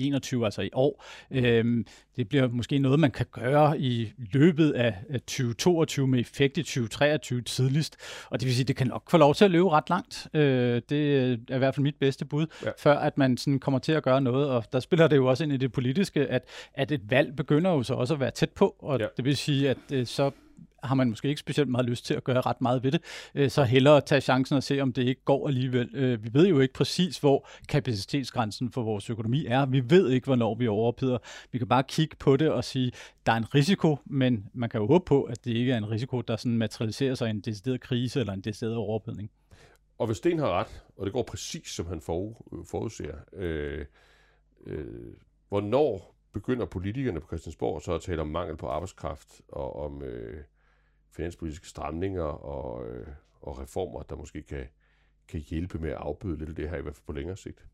[0.06, 1.04] 21, altså i år.
[1.30, 1.86] Øhm,
[2.16, 7.42] det bliver måske noget, man kan gøre i løbet af 2022 med effekt i 2023
[7.42, 7.96] tidligst.
[8.30, 10.28] Og det vil sige, det kan nok få lov til at løbe ret langt.
[10.34, 11.16] Øh, det
[11.48, 12.70] er i hvert fald mit bedste bud, ja.
[12.78, 14.48] før at man sådan kommer til at gøre noget.
[14.48, 17.70] Og der spiller det jo også ind i det politiske, at, at et valg begynder
[17.70, 18.76] jo så også at være tæt på.
[18.78, 19.06] Og ja.
[19.16, 20.30] det vil sige, at øh, så
[20.82, 23.00] har man måske ikke specielt meget lyst til at gøre ret meget ved det,
[23.34, 25.88] øh, så hellere tage chancen og se, om det ikke går alligevel.
[25.94, 29.66] Øh, vi ved jo ikke præcis, hvor kapacitetsgrænsen for vores økonomi er.
[29.66, 31.18] Vi ved ikke, hvornår vi overopheder.
[31.52, 32.92] Vi kan bare kigge på det og sige,
[33.26, 35.90] der er en risiko, men man kan jo håbe på, at det ikke er en
[35.90, 39.30] risiko, der sådan materialiserer sig i en decideret krise eller en decideret overophedning.
[39.98, 43.84] Og hvis Sten har ret, og det går præcis som han forudser, øh,
[44.66, 45.14] øh,
[45.48, 50.44] hvornår begynder politikerne på Christiansborg så at tale om mangel på arbejdskraft og om øh,
[51.10, 53.06] finanspolitiske stramninger og, øh,
[53.40, 54.66] og reformer, der måske kan,
[55.28, 57.66] kan hjælpe med at afbøde lidt af det her, i hvert fald på længere sigt?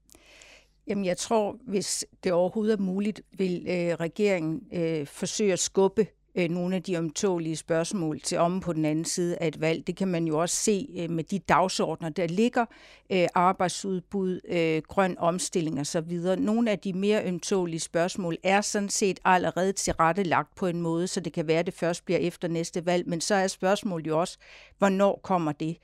[0.87, 6.07] Jamen, jeg tror, hvis det overhovedet er muligt, vil øh, regeringen øh, forsøge at skubbe
[6.37, 9.87] øh, nogle af de omtålige spørgsmål til om på den anden side af et valg.
[9.87, 12.65] Det kan man jo også se øh, med de dagsordner, der ligger,
[13.13, 16.21] øh, arbejdsudbud, øh, grøn omstilling osv.
[16.39, 21.21] Nogle af de mere ømtålige spørgsmål er sådan set allerede tilrettelagt på en måde, så
[21.21, 24.21] det kan være, at det først bliver efter næste valg, men så er spørgsmålet jo
[24.21, 24.39] også,
[24.79, 25.77] hvornår kommer det?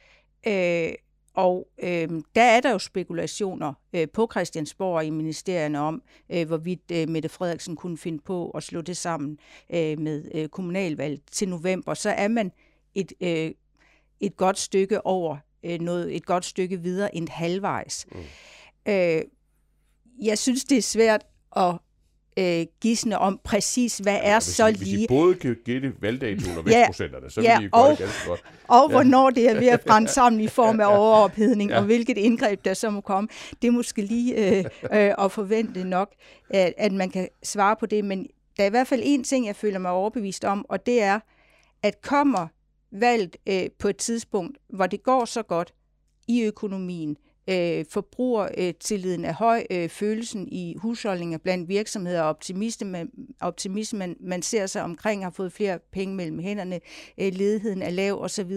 [0.46, 0.92] Øh,
[1.34, 6.46] og øh, der er der jo spekulationer øh, på Christiansborg og i ministerierne om, øh,
[6.46, 9.38] hvorvidt øh, Mette Frederiksen kunne finde på at slå det sammen
[9.74, 11.94] øh, med øh, kommunalvalg til november.
[11.94, 12.52] Så er man
[12.94, 13.50] et, øh,
[14.20, 18.06] et godt stykke over øh, noget, et godt stykke videre end halvvejs.
[18.12, 18.92] Mm.
[18.92, 19.22] Øh,
[20.22, 21.78] jeg synes, det er svært at
[22.36, 24.78] øh, gisne om præcis, hvad ja, er hvis så I, lige...
[24.96, 27.90] Hvis I både kan gætte valgdatoen og Ja, vækstprocenterne, så ja, vil I gøre og-
[27.90, 28.42] det ganske godt.
[28.68, 31.74] Og hvornår det er ved at brænde sammen i form af overophedning, Ja.
[31.76, 31.80] ja.
[31.80, 33.28] og hvilket indgreb der så må komme.
[33.62, 36.10] Det er måske lige øh, øh, at forvente nok,
[36.50, 38.04] at, at man kan svare på det.
[38.04, 41.02] Men der er i hvert fald en ting, jeg føler mig overbevist om, og det
[41.02, 41.20] er,
[41.82, 42.46] at kommer
[42.92, 45.74] valget øh, på et tidspunkt, hvor det går så godt
[46.28, 47.16] i økonomien,
[47.48, 54.16] øh, forbrugertilliden er høj, øh, følelsen i husholdninger blandt virksomheder og optimisme, man, optimisme man,
[54.20, 56.80] man ser sig omkring, har fået flere penge mellem hænderne,
[57.18, 58.52] øh, ledigheden er lav osv.,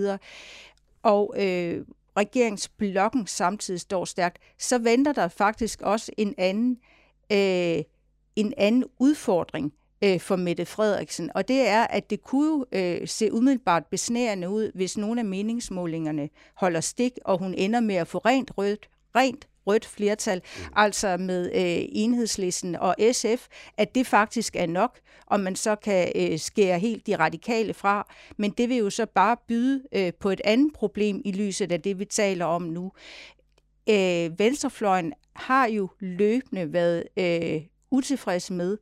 [1.03, 1.85] og øh,
[2.17, 6.77] regeringsblokken samtidig står stærkt, så venter der faktisk også en anden,
[7.31, 7.83] øh,
[8.35, 9.73] en anden udfordring
[10.05, 14.49] øh, for Mette Frederiksen, og det er, at det kunne jo øh, se umiddelbart besnærende
[14.49, 18.89] ud, hvis nogle af meningsmålingerne holder stik, og hun ender med at få rent rødt,
[19.15, 20.63] rent rødt flertal, mm.
[20.75, 26.11] altså med øh, enhedslisten og SF, at det faktisk er nok, og man så kan
[26.15, 28.13] øh, skære helt de radikale fra.
[28.37, 31.81] Men det vil jo så bare byde øh, på et andet problem i lyset af
[31.81, 32.91] det, vi taler om nu.
[33.89, 38.79] Øh, venstrefløjen har jo løbende været øh, utilfredse med, at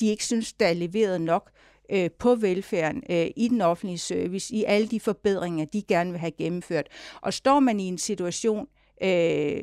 [0.00, 1.50] de ikke synes, der er leveret nok
[1.90, 6.20] øh, på velfærden, øh, i den offentlige service, i alle de forbedringer, de gerne vil
[6.20, 6.88] have gennemført.
[7.20, 8.68] Og står man i en situation
[9.02, 9.62] øh,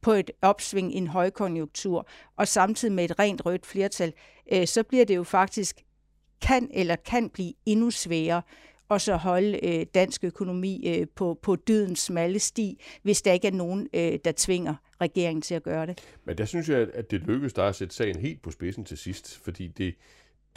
[0.00, 4.12] på et opsving i en højkonjunktur, og samtidig med et rent rødt flertal,
[4.52, 5.82] øh, så bliver det jo faktisk
[6.42, 8.42] kan eller kan blive endnu sværere
[8.92, 13.46] og så holde øh, dansk økonomi øh, på, på dydens smalle sti, hvis der ikke
[13.46, 16.00] er nogen, øh, der tvinger regeringen til at gøre det.
[16.24, 18.98] Men der synes jeg, at det lykkedes dig at sætte sagen helt på spidsen til
[18.98, 19.94] sidst, fordi det,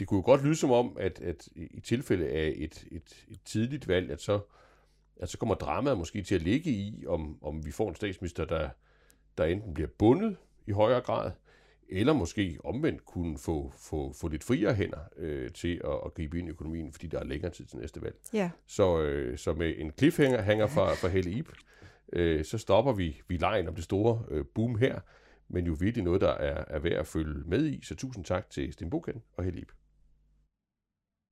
[0.00, 3.40] det kunne jo godt lyde som om, at, at i tilfælde af et, et, et
[3.44, 4.40] tidligt valg, at så,
[5.16, 8.44] at så kommer dramaet måske til at ligge i, om, om vi får en statsminister,
[8.44, 8.68] der,
[9.38, 11.30] der enten bliver bundet i højere grad,
[11.88, 16.38] eller måske omvendt kunne få, få, få lidt friere hænder øh, til at, at gribe
[16.38, 18.16] ind i økonomien, fordi der er længere tid til næste valg.
[18.32, 18.50] Ja.
[18.66, 21.52] Så, øh, så med en cliffhanger hænger fra, fra Helle Ip,
[22.12, 25.00] øh, så stopper vi, vi lejen om det store øh, boom her,
[25.48, 27.84] men jo virkelig noget, der er, er værd at følge med i.
[27.84, 29.70] Så tusind tak til Sten Buchen og Helib.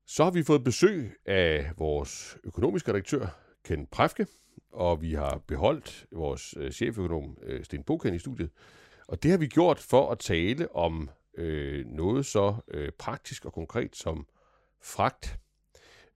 [0.07, 3.27] Så har vi fået besøg af vores økonomiske redaktør,
[3.65, 4.27] Ken Præfke,
[4.73, 8.51] og vi har beholdt vores øh, cheføkonom, øh, Sten Buchen, i studiet.
[9.09, 13.53] Og det har vi gjort for at tale om øh, noget så øh, praktisk og
[13.53, 14.27] konkret som
[14.83, 15.39] fragt.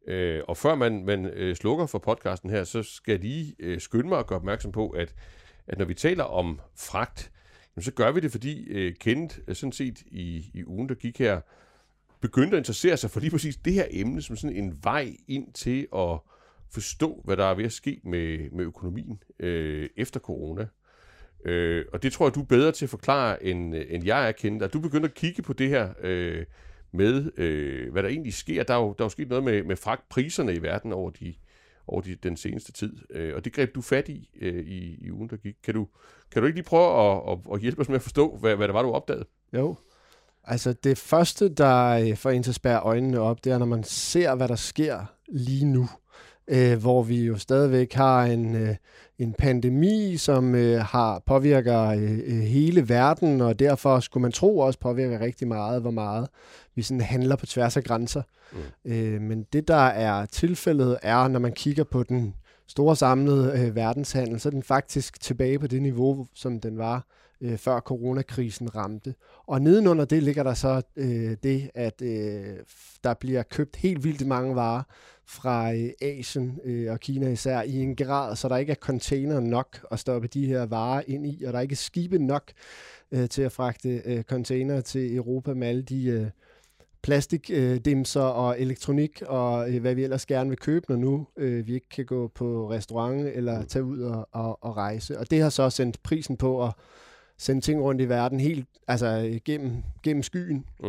[0.08, 3.80] Øh, og før man, man øh, slukker for podcasten her, så skal jeg lige øh,
[3.80, 5.14] skynde mig at gøre opmærksom på, at,
[5.66, 7.32] at når vi taler om fragt,
[7.76, 10.94] jamen, så gør vi det, fordi øh, Kenneth øh, sådan set i, i ugen, der
[10.94, 11.40] gik her,
[12.20, 15.52] begyndte at interessere sig for lige præcis det her emne, som sådan en vej ind
[15.52, 16.18] til at
[16.70, 20.66] forstå, hvad der er ved at ske med, med økonomien øh, efter corona.
[21.44, 24.28] Øh, og det tror jeg, du er bedre til at forklare, end, øh, end jeg
[24.28, 24.62] er kendt.
[24.62, 26.44] Og du begynder at kigge på det her øh,
[26.92, 28.62] med, øh, hvad der egentlig sker.
[28.62, 31.34] Der er jo, der er jo sket noget med, med fragtpriserne i verden over, de,
[31.86, 32.96] over de, den seneste tid.
[33.10, 35.54] Øh, og det greb du fat i, øh, i i ugen, der gik.
[35.64, 35.86] Kan du,
[36.32, 38.68] kan du ikke lige prøve at, at, at hjælpe os med at forstå, hvad, hvad
[38.68, 39.24] det var, du opdagede?
[39.52, 39.76] Jo.
[40.44, 43.66] Altså det første, der øh, får en til at spære øjnene op, det er, når
[43.66, 45.88] man ser, hvad der sker lige nu.
[46.50, 48.76] Øh, hvor vi jo stadigvæk har en, øh,
[49.18, 54.58] en pandemi, som øh, har påvirker øh, øh hele verden, og derfor skulle man tro
[54.58, 56.28] også påvirker rigtig meget, hvor meget
[56.78, 58.22] vi sådan handler på tværs af grænser.
[58.52, 58.92] Mm.
[58.92, 62.34] Øh, men det, der er tilfældet, er, når man kigger på den
[62.66, 67.06] store samlede øh, verdenshandel, så er den faktisk tilbage på det niveau, som den var
[67.40, 69.14] øh, før coronakrisen ramte.
[69.46, 72.56] Og nedenunder det ligger der så øh, det, at øh,
[73.04, 74.82] der bliver købt helt vildt mange varer
[75.26, 79.40] fra øh, Asien øh, og Kina især i en grad, så der ikke er container
[79.40, 82.52] nok at stoppe de her varer ind i, og der er ikke skibe nok
[83.12, 86.26] øh, til at fragte øh, container til Europa med alle de øh,
[87.02, 91.66] plastikdimser øh, og elektronik og øh, hvad vi ellers gerne vil købe, når nu øh,
[91.66, 95.18] vi ikke kan gå på restaurant eller tage ud og, og, og rejse.
[95.18, 96.72] Og det har så sendt prisen på at
[97.38, 100.64] sende ting rundt i verden helt altså gennem, gennem skyen.
[100.80, 100.88] Mm.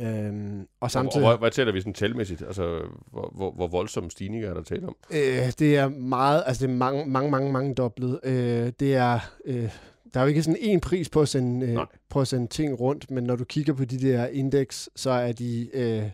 [0.00, 1.26] Øhm, og samtidig...
[1.26, 2.42] og, og hvad taler vi sådan talmæssigt?
[2.42, 4.96] Altså, hvor, hvor, hvor voldsomme stigninger er der tale om?
[5.10, 8.20] Øh, det er meget, altså det er mange, mange, mange, mange doblet.
[8.24, 9.70] Øh, det er, øh,
[10.14, 12.80] der er jo ikke sådan en pris på at, sende, øh, på at sende ting
[12.80, 16.04] rundt, men når du kigger på de der indeks, så er de øh,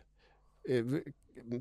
[0.69, 1.01] øh,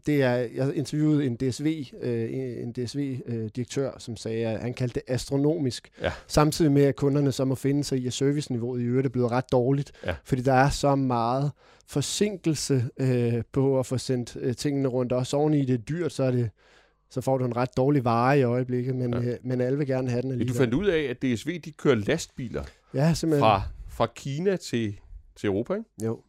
[0.05, 4.93] det er, jeg interviewede en DSV, øh, en DSV-direktør, øh, som sagde, at han kaldte
[4.93, 5.89] det astronomisk.
[6.01, 6.11] Ja.
[6.27, 9.31] Samtidig med, at kunderne så må finde sig i, at serviceniveauet i øvrigt er blevet
[9.31, 9.91] ret dårligt.
[10.05, 10.15] Ja.
[10.23, 11.51] Fordi der er så meget
[11.87, 15.11] forsinkelse øh, på at få sendt øh, tingene rundt.
[15.11, 16.49] Også oven i det dyrt, så er det
[17.13, 19.19] så får du en ret dårlig vare i øjeblikket, men, ja.
[19.19, 20.53] øh, men alle vil gerne have den alligevel.
[20.53, 23.41] Du fandt ud af, at DSV de kører lastbiler ja, simpelthen.
[23.41, 24.99] fra, fra Kina til,
[25.35, 25.85] til Europa, ikke?
[26.03, 26.19] Jo.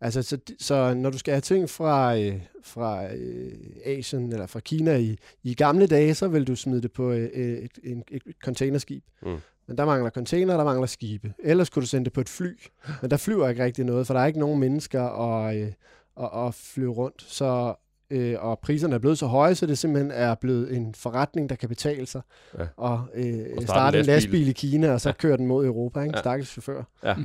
[0.00, 3.52] Altså, så, så når du skal have ting fra, øh, fra øh,
[3.84, 7.28] Asien eller fra Kina i, i gamle dage, så vil du smide det på øh,
[7.28, 9.04] et, et, et containerskib.
[9.22, 9.36] Mm.
[9.66, 11.32] Men der mangler container, der mangler skibe.
[11.44, 12.58] Ellers kunne du sende det på et fly.
[13.02, 15.72] Men der flyver ikke rigtig noget, for der er ikke nogen mennesker at, øh,
[16.20, 17.22] at, at flyve rundt.
[17.22, 17.74] Så
[18.12, 21.56] øh, og priserne er blevet så høje, så det simpelthen er blevet en forretning, der
[21.56, 22.22] kan betale sig.
[22.58, 22.66] Ja.
[22.76, 25.12] Og, øh, og starte, starte en lastbil i Kina, og så ja.
[25.12, 26.00] køre den mod Europa.
[26.00, 26.16] Ikke?
[26.16, 26.20] Ja.
[26.20, 26.82] Stakkels chauffør.
[27.04, 27.16] Ja.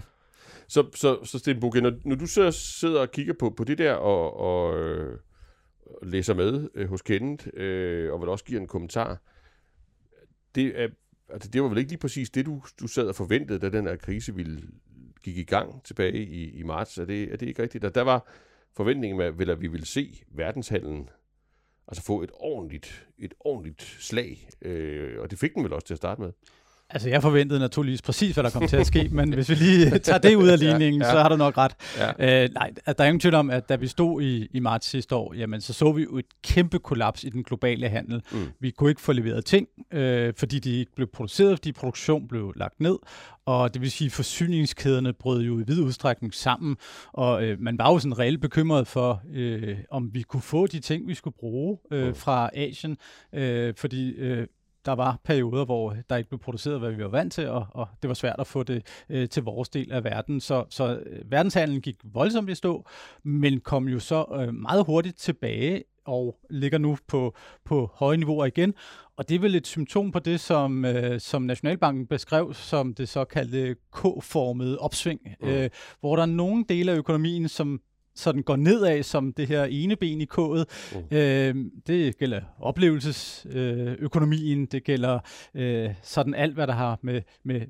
[0.68, 3.78] Så, så, så Sten Bukke, når, når du så sidder og kigger på, på det
[3.78, 5.20] der, og, og øh,
[6.04, 9.22] læser med øh, hos Kenneth, øh, og vil også give en kommentar,
[10.56, 10.88] det, er,
[11.30, 13.88] altså, det var vel ikke lige præcis det, du, du sad og forventede, da den
[13.88, 14.62] her krise ville
[15.24, 16.98] gik i gang tilbage i, i marts.
[16.98, 17.86] Er det, er det ikke rigtigt?
[17.86, 18.28] Og der var
[18.78, 21.10] forventningen med, at vi ville se verdenshandlen
[21.88, 25.94] altså få et ordentligt, et ordentligt slag, øh, og det fik den vel også til
[25.94, 26.32] at starte med.
[26.90, 30.00] Altså, jeg forventede naturligvis præcis, hvad der kom til at ske, men hvis vi lige
[30.00, 31.14] tager det ud af ligningen, ja, ja.
[31.14, 31.72] så har du nok ret.
[31.98, 32.44] Ja.
[32.44, 35.16] Øh, nej, der er ingen tvivl om, at da vi stod i, i marts sidste
[35.16, 38.22] år, jamen, så så vi jo et kæmpe kollaps i den globale handel.
[38.32, 38.48] Mm.
[38.60, 42.54] Vi kunne ikke få leveret ting, øh, fordi de ikke blev produceret, fordi produktion blev
[42.56, 42.98] lagt ned,
[43.46, 46.76] og det vil sige, at forsyningskæderne brød jo i vid udstrækning sammen,
[47.14, 50.80] og øh, man var jo sådan reelt bekymret for, øh, om vi kunne få de
[50.80, 52.16] ting, vi skulle bruge øh, mm.
[52.16, 52.98] fra Asien,
[53.34, 54.48] øh, fordi øh,
[54.88, 57.88] der var perioder, hvor der ikke blev produceret, hvad vi var vant til, og, og
[58.02, 60.40] det var svært at få det øh, til vores del af verden.
[60.40, 62.88] Så, så øh, verdenshandlen gik voldsomt i stå,
[63.24, 68.46] men kom jo så øh, meget hurtigt tilbage og ligger nu på, på høje niveauer
[68.46, 68.74] igen.
[69.18, 73.10] Og det er vel et symptom på det, som, øh, som Nationalbanken beskrev som det
[73.10, 75.48] såkaldte K-formede opsving, mm.
[75.48, 75.70] øh,
[76.00, 77.82] hvor der er nogle dele af økonomien, som
[78.18, 80.66] sådan går nedad som det her ene ben i kået.
[80.96, 81.02] Uh.
[81.12, 81.56] Øh,
[81.88, 85.20] det gælder oplevelsesøkonomien, øh, det gælder
[85.56, 87.62] øh, sådan alt, hvad der har med, med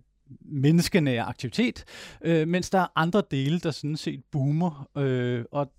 [0.41, 1.83] menneskenær aktivitet,
[2.21, 5.71] øh, mens der er andre dele, der sådan set boomer, øh, og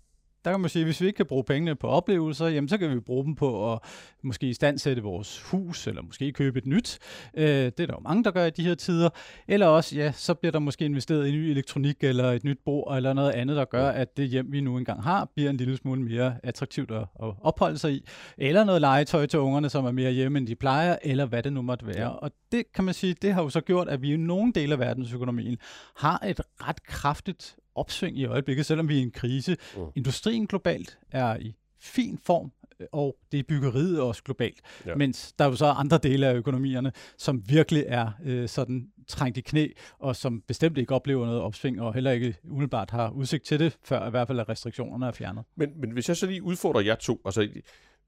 [0.48, 2.78] der kan man sige, at hvis vi ikke kan bruge pengene på oplevelser, jamen så
[2.78, 3.78] kan vi bruge dem på at
[4.22, 6.98] måske istandsætte vores hus, eller måske købe et nyt.
[7.34, 9.08] Øh, det er der jo mange, der gør i de her tider.
[9.48, 12.96] Eller også, ja, så bliver der måske investeret i ny elektronik, eller et nyt bord,
[12.96, 15.76] eller noget andet, der gør, at det hjem, vi nu engang har, bliver en lille
[15.76, 18.04] smule mere attraktivt at, at opholde sig i.
[18.38, 21.52] Eller noget legetøj til ungerne, som er mere hjemme, end de plejer, eller hvad det
[21.52, 22.18] nu måtte være.
[22.18, 24.72] Og det kan man sige, det har jo så gjort, at vi i nogle dele
[24.72, 25.56] af verdensøkonomien
[25.96, 29.56] har et ret kraftigt opsving i øjeblikket, selvom vi er i en krise.
[29.76, 29.82] Mm.
[29.96, 32.52] Industrien globalt er i fin form,
[32.92, 34.60] og det er byggeriet også globalt.
[34.86, 34.94] Ja.
[34.94, 39.38] Mens der er jo så andre dele af økonomierne, som virkelig er øh, sådan trængt
[39.38, 43.44] i knæ, og som bestemt ikke oplever noget opsving, og heller ikke umiddelbart har udsigt
[43.44, 45.44] til det, før i hvert fald at restriktionerne er fjernet.
[45.56, 47.48] Men, men hvis jeg så lige udfordrer jer to, altså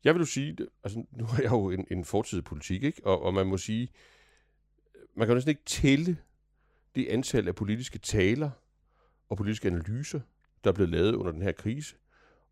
[0.05, 3.07] jeg vil jo sige, altså nu har jeg jo en, en fortid politik, ikke?
[3.07, 3.89] Og, og man må sige,
[5.17, 6.17] man kan jo næsten ikke tælle
[6.95, 8.51] det antal af politiske taler,
[9.31, 10.21] og politiske analyser,
[10.65, 11.97] der er blevet lavet under den her krise,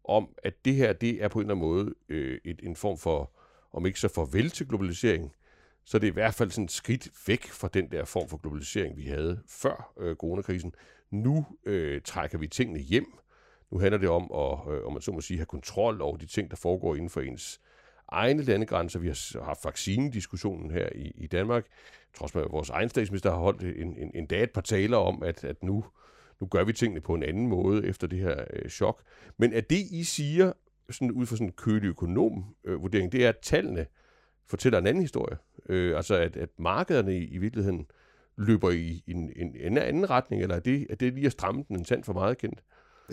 [0.04, 2.98] om at det her, det er på en eller anden måde øh, et, en form
[2.98, 3.30] for,
[3.72, 5.32] om ikke så farvel til globalisering,
[5.84, 8.36] så det er i hvert fald sådan et skridt væk fra den der form for
[8.36, 10.74] globalisering, vi havde før øh, coronakrisen.
[11.10, 13.18] Nu øh, trækker vi tingene hjem.
[13.70, 16.26] Nu handler det om at, øh, om man så må sige, have kontrol over de
[16.26, 17.60] ting, der foregår inden for ens
[18.08, 18.98] egne landegrænser.
[18.98, 21.66] Vi har haft vaccinediskussionen her i, i Danmark.
[22.14, 24.96] Trods med, at vores egen statsminister har holdt en, en, en dag et par taler
[24.96, 25.84] om, at, at nu
[26.40, 29.02] nu gør vi tingene på en anden måde efter det her øh, chok.
[29.36, 30.52] Men er det, I siger,
[30.90, 33.86] sådan ud fra sådan en kølig økonom øh, vurdering, det er, at tallene
[34.46, 35.36] fortæller en anden historie.
[35.68, 37.86] Øh, altså, at, at markederne i, i virkeligheden
[38.36, 41.64] løber i en, en, en anden retning, eller er det, er det lige at stramme
[41.68, 42.62] den en tand for meget kendt?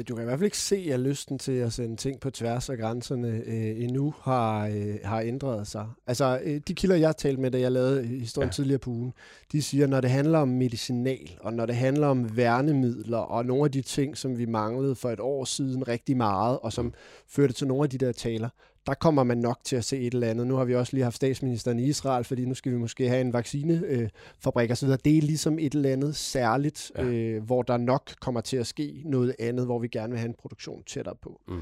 [0.03, 2.69] Du kan i hvert fald ikke se, at lysten til at sende ting på tværs
[2.69, 5.88] af grænserne øh, endnu har, øh, har ændret sig.
[6.08, 8.53] Altså, øh, de kilder, jeg talte med, da jeg lavede historien ja.
[8.53, 9.13] tidligere på ugen,
[9.51, 13.63] de siger, når det handler om medicinal, og når det handler om værnemidler, og nogle
[13.63, 16.93] af de ting, som vi manglede for et år siden rigtig meget, og som
[17.27, 18.49] førte til nogle af de der taler,
[18.87, 20.47] der kommer man nok til at se et eller andet.
[20.47, 23.21] Nu har vi også lige haft statsministeren i Israel, fordi nu skal vi måske have
[23.21, 24.89] en vaccinefabrik øh, osv.
[24.89, 27.03] Det er ligesom et eller andet særligt, ja.
[27.03, 30.29] øh, hvor der nok kommer til at ske noget andet, hvor vi gerne vil have
[30.29, 31.41] en produktion tættere på.
[31.47, 31.61] Mm.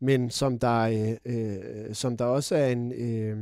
[0.00, 3.38] Men som der, øh, øh, som der også er en, øh,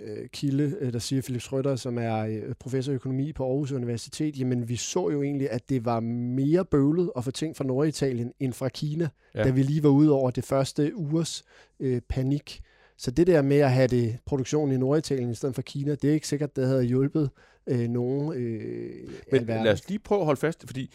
[0.00, 3.72] øh, kilde, øh, der siger Philip Schrøder, som er øh, professor i økonomi på Aarhus
[3.72, 7.64] Universitet, jamen vi så jo egentlig, at det var mere bøvlet at få ting fra
[7.64, 9.44] Norditalien end fra Kina, ja.
[9.44, 11.44] da vi lige var ude over det første ugers
[11.80, 12.60] øh, panik.
[12.96, 16.10] Så det der med at have det produktion i Norditalien i stedet for Kina, det
[16.10, 17.30] er ikke sikkert, det havde hjulpet
[17.66, 20.94] øh, nogen øh, Men lad os lige prøve at holde fast, fordi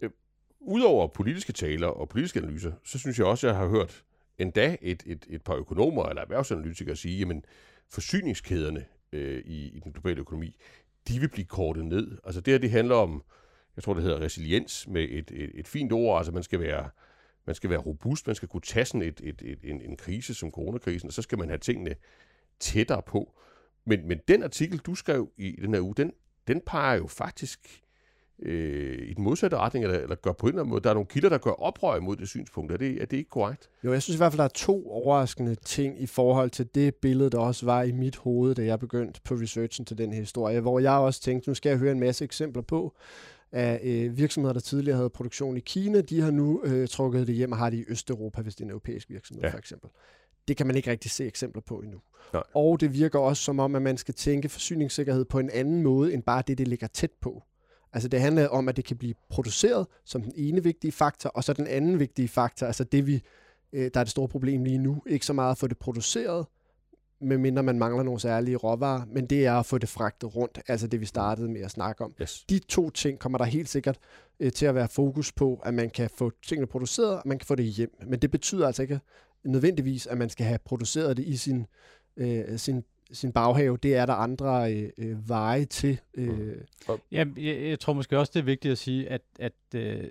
[0.00, 0.10] øh,
[0.60, 4.04] udover politiske taler og politiske analyser, så synes jeg også, at jeg har hørt
[4.38, 7.44] endda et, et, et par økonomer eller erhvervsanalytikere sige, jamen
[7.90, 10.56] forsyningskæderne øh, i, i den globale økonomi,
[11.08, 12.18] de vil blive kortet ned.
[12.24, 13.22] Altså det her, det handler om,
[13.76, 16.90] jeg tror det hedder resiliens med et, et, et fint ord, altså man skal være
[17.46, 20.34] man skal være robust, man skal kunne tage sådan et, et, et, en, en krise
[20.34, 21.94] som coronakrisen, og så skal man have tingene
[22.60, 23.38] tættere på.
[23.84, 26.12] Men, men den artikel, du skrev i den her uge, den,
[26.48, 27.82] den peger jo faktisk
[28.42, 30.80] øh, i den modsatte retning, eller, eller gør på en eller anden måde.
[30.80, 32.72] Der er nogle kilder, der gør oprør imod det synspunkt.
[32.72, 33.70] Er det, er det ikke korrekt?
[33.84, 36.94] Jo, jeg synes i hvert fald, der er to overraskende ting i forhold til det
[36.94, 40.20] billede, der også var i mit hoved, da jeg begyndte på researchen til den her
[40.20, 42.94] historie, hvor jeg også tænkte, nu skal jeg høre en masse eksempler på,
[43.52, 47.34] af øh, virksomheder, der tidligere havde produktion i Kina, de har nu øh, trukket det
[47.34, 49.50] hjem og har det i Østeuropa, hvis det er en europæisk virksomhed ja.
[49.50, 49.90] for eksempel.
[50.48, 51.98] Det kan man ikke rigtig se eksempler på endnu.
[52.32, 52.42] Nej.
[52.54, 56.14] Og det virker også som om, at man skal tænke forsyningssikkerhed på en anden måde,
[56.14, 57.42] end bare det, det ligger tæt på.
[57.92, 61.44] Altså det handler om, at det kan blive produceret som den ene vigtige faktor, og
[61.44, 63.22] så den anden vigtige faktor, altså det vi,
[63.72, 66.46] øh, der er det store problem lige nu, ikke så meget at få det produceret,
[67.20, 70.86] medmindre man mangler nogle særlige råvarer, men det er at få det fragtet rundt, altså
[70.86, 72.14] det vi startede med at snakke om.
[72.22, 72.44] Yes.
[72.50, 73.98] De to ting kommer der helt sikkert
[74.40, 77.46] øh, til at være fokus på, at man kan få tingene produceret, og man kan
[77.46, 77.96] få det hjem.
[78.06, 79.00] Men det betyder altså ikke
[79.44, 81.66] nødvendigvis, at man skal have produceret det i sin,
[82.16, 86.00] øh, sin sin baghave, det er der andre øh, øh, veje til.
[86.14, 86.56] Øh.
[87.12, 90.02] Ja, jeg, jeg tror måske også, det er vigtigt at sige, at, at øh,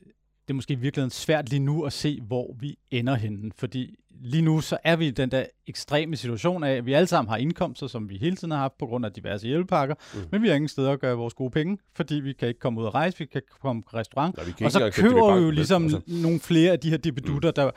[0.49, 3.51] det er måske i virkeligheden svært lige nu at se, hvor vi ender henne.
[3.55, 7.07] Fordi lige nu så er vi i den der ekstreme situation af, at vi alle
[7.07, 10.19] sammen har indkomster, som vi hele tiden har haft på grund af diverse hjælpepakker, mm.
[10.31, 12.81] men vi har ingen steder at gøre vores gode penge, fordi vi kan ikke komme
[12.81, 14.37] ud og rejse, vi kan ikke komme på restaurant.
[14.37, 16.01] Nej, og så køber vi jo ligesom altså.
[16.07, 17.55] nogle flere af de her debedutter, mm.
[17.55, 17.71] der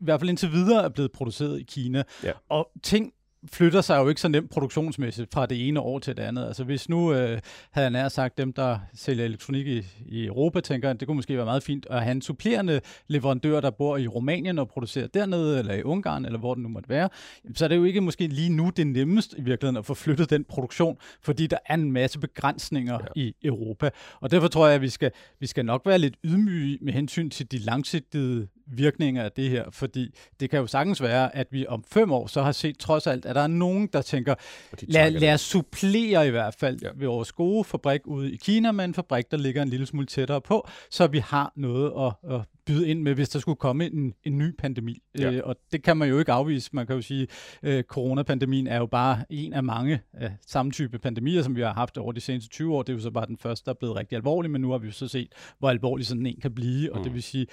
[0.00, 2.02] i hvert fald indtil videre er blevet produceret i Kina.
[2.24, 2.32] Ja.
[2.48, 3.12] Og ting
[3.52, 6.46] flytter sig jo ikke så nemt produktionsmæssigt fra det ene år til det andet.
[6.46, 10.60] Altså hvis nu øh, havde jeg nær sagt dem, der sælger elektronik i, i Europa,
[10.60, 13.96] tænker at det kunne måske være meget fint at have en supplerende leverandør, der bor
[13.96, 17.08] i Rumænien og producerer dernede, eller i Ungarn, eller hvor det nu måtte være.
[17.54, 20.30] Så er det jo ikke måske lige nu det nemmeste i virkeligheden at få flyttet
[20.30, 23.20] den produktion, fordi der er en masse begrænsninger ja.
[23.20, 23.90] i Europa.
[24.20, 27.30] Og derfor tror jeg, at vi skal, vi skal nok være lidt ydmyge med hensyn
[27.30, 31.66] til de langsigtede virkninger af det her, fordi det kan jo sagtens være, at vi
[31.66, 34.34] om fem år så har set trods alt, at der er nogen, der tænker,
[34.80, 36.88] de lad, lad os supplere i hvert fald ja.
[36.94, 40.06] ved vores gode fabrik ude i Kina med en fabrik, der ligger en lille smule
[40.06, 43.86] tættere på, så vi har noget at, at byde ind med, hvis der skulle komme
[43.86, 45.02] en, en ny pandemi.
[45.18, 45.32] Ja.
[45.32, 46.70] Øh, og det kan man jo ikke afvise.
[46.72, 47.26] Man kan jo sige,
[47.62, 51.60] at øh, coronapandemien er jo bare en af mange af samme type pandemier, som vi
[51.60, 52.82] har haft over de seneste 20 år.
[52.82, 54.78] Det er jo så bare den første, der er blevet rigtig alvorlig, men nu har
[54.78, 56.92] vi jo så set, hvor alvorlig sådan en kan blive.
[56.92, 57.04] Og mm.
[57.04, 57.46] det vil sige,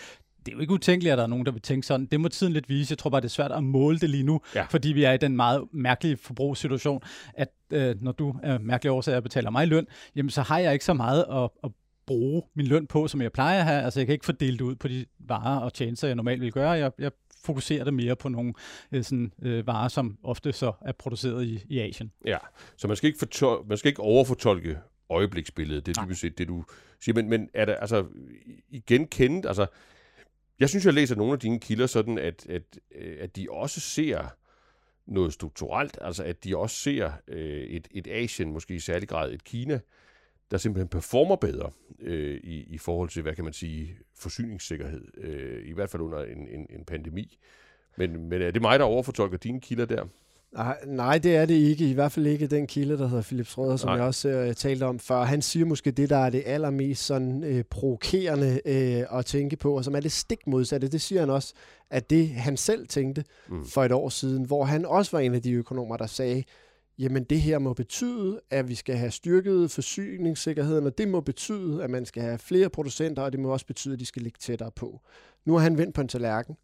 [0.50, 2.06] det er jo ikke utænkeligt, at der er nogen, der vil tænke sådan.
[2.06, 2.92] Det må tiden lidt vise.
[2.92, 4.66] Jeg tror bare, det er svært at måle det lige nu, ja.
[4.70, 7.02] fordi vi er i den meget mærkelige forbrugssituation,
[7.34, 10.86] at øh, når du er mærkelig årsager betaler mig løn, jamen så har jeg ikke
[10.86, 11.72] så meget at, at
[12.08, 13.82] bruge min løn på, som jeg plejer at have.
[13.84, 16.52] Altså jeg kan ikke fordele det ud på de varer og tjenester, jeg normalt vil
[16.52, 16.70] gøre.
[16.70, 17.12] Jeg, jeg
[17.46, 18.54] fokuserer det mere på nogle
[18.92, 22.12] øh, sådan, øh, varer, som ofte så er produceret i, i Asien.
[22.26, 22.38] Ja,
[22.78, 24.78] så man skal ikke, fortol- man skal ikke overfortolke
[25.10, 25.86] øjebliksbilledet.
[25.86, 26.64] Det er dybest set det, du
[27.02, 27.16] siger.
[27.16, 28.06] Men, men er der altså
[28.70, 29.66] igen kendt, altså
[30.60, 33.80] jeg synes, jeg læser nogle af dine kilder sådan, at, at, øh, at de også
[33.80, 34.28] ser
[35.06, 39.32] noget strukturelt, altså at de også ser øh, et, et Asien, måske i særlig grad
[39.32, 39.80] et Kina,
[40.52, 45.68] der simpelthen performer bedre øh, i, i forhold til, hvad kan man sige, forsyningssikkerhed, øh,
[45.70, 47.38] i hvert fald under en, en, en pandemi.
[47.98, 50.06] Men, men er det mig, der overfortolker dine kilder der?
[50.54, 51.90] Nej, nej, det er det ikke.
[51.90, 53.96] I hvert fald ikke den kilde, der hedder Philip Schrøder, som nej.
[53.96, 55.24] jeg også uh, talte om før.
[55.24, 59.78] Han siger måske det, der er det allermest sådan, uh, provokerende uh, at tænke på,
[59.78, 60.88] og som er det stik modsatte.
[60.88, 61.54] Det siger han også,
[61.90, 63.66] at det han selv tænkte mm.
[63.66, 66.44] for et år siden, hvor han også var en af de økonomer, der sagde,
[67.00, 71.84] jamen det her må betyde, at vi skal have styrket forsyningssikkerheden, og det må betyde,
[71.84, 74.38] at man skal have flere producenter, og det må også betyde, at de skal ligge
[74.42, 75.02] tættere på.
[75.46, 76.56] Nu har han vendt på en tallerken,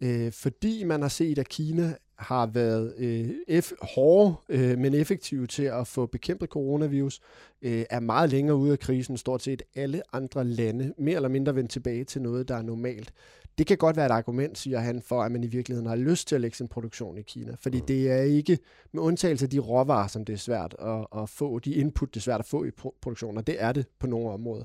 [0.00, 5.46] øh, fordi man har set, at Kina har været øh, F- hårde, øh, men effektive
[5.46, 7.20] til at få bekæmpet coronavirus,
[7.62, 9.16] øh, er meget længere ude af krisen.
[9.16, 13.12] Stort set alle andre lande mere eller mindre vendt tilbage til noget, der er normalt.
[13.58, 16.28] Det kan godt være et argument, siger han, for at man i virkeligheden har lyst
[16.28, 17.56] til at lægge sin produktion i Kina.
[17.60, 17.86] Fordi mm.
[17.86, 18.58] det er ikke,
[18.92, 22.20] med undtagelse af de råvarer, som det er svært at, at få, de input, det
[22.20, 22.70] er svært at få i
[23.02, 24.64] produktionen, og det er det på nogle områder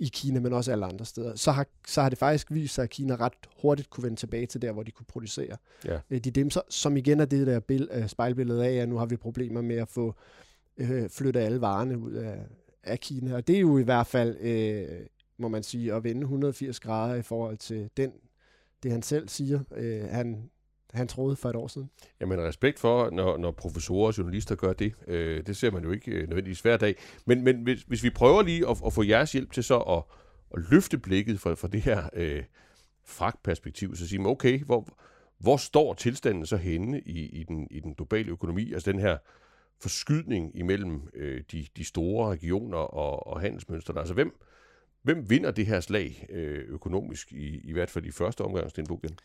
[0.00, 2.82] i Kina, men også alle andre steder, så har, så har det faktisk vist sig,
[2.82, 3.32] at Kina ret
[3.62, 5.98] hurtigt kunne vende tilbage til der, hvor de kunne producere Ja.
[6.10, 9.06] øh, de dimser, som igen er det der bill, øh, spejlbillede af, at nu har
[9.06, 10.14] vi problemer med at få
[10.76, 12.38] øh, flyttet alle varerne ud af,
[12.84, 13.34] af Kina.
[13.34, 15.06] Og det er jo i hvert fald, øh,
[15.38, 18.12] må man sige, at vende 180 grader i forhold til den,
[18.82, 20.50] det han selv siger, øh, han,
[20.92, 21.90] han troede for et år siden.
[22.20, 24.94] Jamen respekt for, når, når professorer og journalister gør det.
[25.06, 26.96] Øh, det ser man jo ikke øh, nødvendigvis hver dag.
[27.26, 30.02] Men, men hvis, hvis vi prøver lige at, at få jeres hjælp til så at,
[30.56, 32.42] at løfte blikket for, for det her øh,
[33.04, 34.88] fragtperspektiv, så siger man, okay, hvor,
[35.38, 38.72] hvor står tilstanden så henne i, i, den, i den globale økonomi?
[38.72, 39.18] Altså den her
[39.80, 43.94] forskydning imellem øh, de, de store regioner og, og handelsmønster.
[43.94, 44.40] Altså hvem,
[45.02, 49.18] hvem vinder det her slag øh, økonomisk, i, i hvert fald i første omgang, Stenbogen?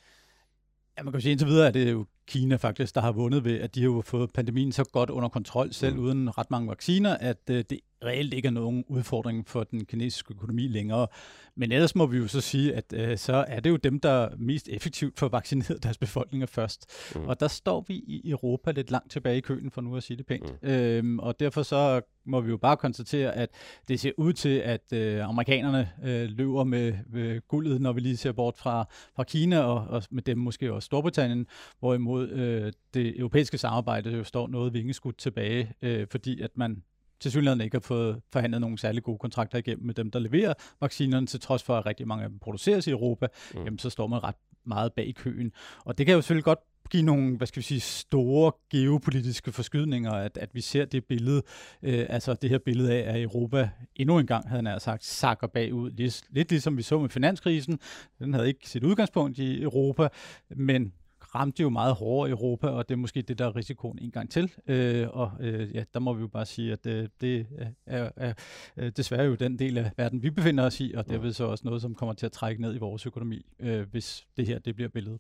[0.97, 3.11] Ja, man kan jo sige indtil videre, at det er jo Kina faktisk, der har
[3.11, 5.99] vundet ved, at de har jo fået pandemien så godt under kontrol, selv Mm.
[5.99, 6.05] mm.
[6.05, 10.34] uden ret mange vacciner, at øh, det reelt ikke er nogen udfordring for den kinesiske
[10.34, 11.08] økonomi længere.
[11.56, 14.30] Men ellers må vi jo så sige, at øh, så er det jo dem, der
[14.38, 16.86] mest effektivt får vaccineret deres befolkninger først.
[17.16, 17.28] Mm.
[17.28, 20.18] Og der står vi i Europa lidt langt tilbage i køen, for nu at sige
[20.18, 20.64] det pænt.
[20.64, 20.70] Mm.
[20.70, 23.49] Øhm, og derfor så må vi jo bare konstatere, at
[23.88, 28.18] det ser ud til, at øh, amerikanerne øh, løber med, med guldet, når vi lige
[28.18, 28.86] ser bort fra,
[29.16, 31.47] fra Kina, og, og med dem måske også Storbritannien,
[31.80, 36.84] hvorimod øh, det europæiske samarbejde jo står noget vingeskudt tilbage, øh, fordi at man
[37.24, 40.53] til synligheden ikke har fået forhandlet nogle særlig gode kontrakter igennem med dem, der leverer
[40.82, 43.63] vaccinerne, til trods for, at rigtig mange af dem produceres i Europa, Mm.
[43.63, 45.51] jamen, så står man ret meget bag i køen.
[45.86, 46.59] Og det kan jo selvfølgelig godt
[46.89, 51.41] give nogle, hvad skal vi sige, store geopolitiske forskydninger, at, at vi ser det billede,
[51.84, 55.47] øh, altså det her billede af, at Europa endnu en gang, havde han sagt, sakker
[55.47, 55.91] bagud.
[55.91, 57.80] Lidt, lidt ligesom vi så med finanskrisen.
[58.19, 60.07] Den havde ikke sit udgangspunkt i Europa,
[60.49, 60.93] men
[61.36, 64.11] ramte jo meget hårdere i Europa, og det er måske det, der er risikoen en
[64.11, 64.51] gang til.
[64.67, 68.09] Øh, og øh, ja, der må vi jo bare sige, at øh, det er, er,
[68.15, 68.34] er
[68.77, 71.65] øh, desværre jo den del af verden, vi befinder os i, og derved så også
[71.65, 74.75] noget, som kommer til at trække ned i vores økonomi, øh, hvis det her det
[74.75, 75.19] bliver billedet.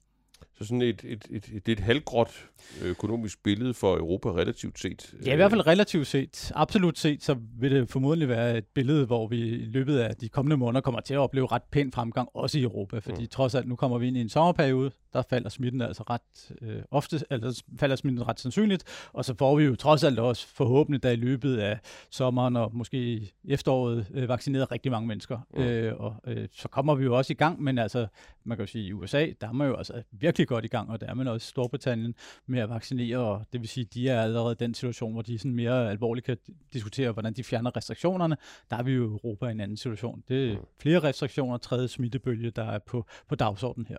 [0.63, 2.45] Så sådan et, et, et, et, et halvgråt
[2.83, 5.13] økonomisk billede for Europa relativt set.
[5.25, 6.51] Ja, i hvert fald relativt set.
[6.55, 10.29] Absolut set, så vil det formodentlig være et billede, hvor vi i løbet af de
[10.29, 12.99] kommende måneder kommer til at opleve ret pæn fremgang, også i Europa.
[12.99, 13.27] Fordi Mm.
[13.27, 16.81] trods alt, nu kommer vi ind i en sommerperiode, der falder smitten altså ret øh,
[16.91, 18.83] ofte, altså falder smitten ret sandsynligt,
[19.13, 21.79] og så får vi jo trods alt også forhåbentlig, der i løbet af
[22.11, 25.39] sommeren og måske efteråret øh, vaccineret rigtig mange mennesker.
[25.53, 25.63] Mm.
[25.63, 28.07] Øh, og øh, så kommer vi jo også i gang, men altså,
[28.43, 30.89] man kan jo sige, i USA, der er man jo altså virkelig godt i gang,
[30.89, 32.15] og der er man også i Storbritannien
[32.47, 35.37] med at vaccinere, og det vil sige, de er allerede i den situation, hvor de
[35.37, 36.37] sådan mere alvorligt kan
[36.73, 38.37] diskutere, hvordan de fjerner restriktionerne.
[38.69, 40.23] Der er vi jo i Europa i en anden situation.
[40.27, 40.65] Det er Mm.
[40.79, 43.97] flere restriktioner, tredje smittebølge, der er på, på dagsordenen her.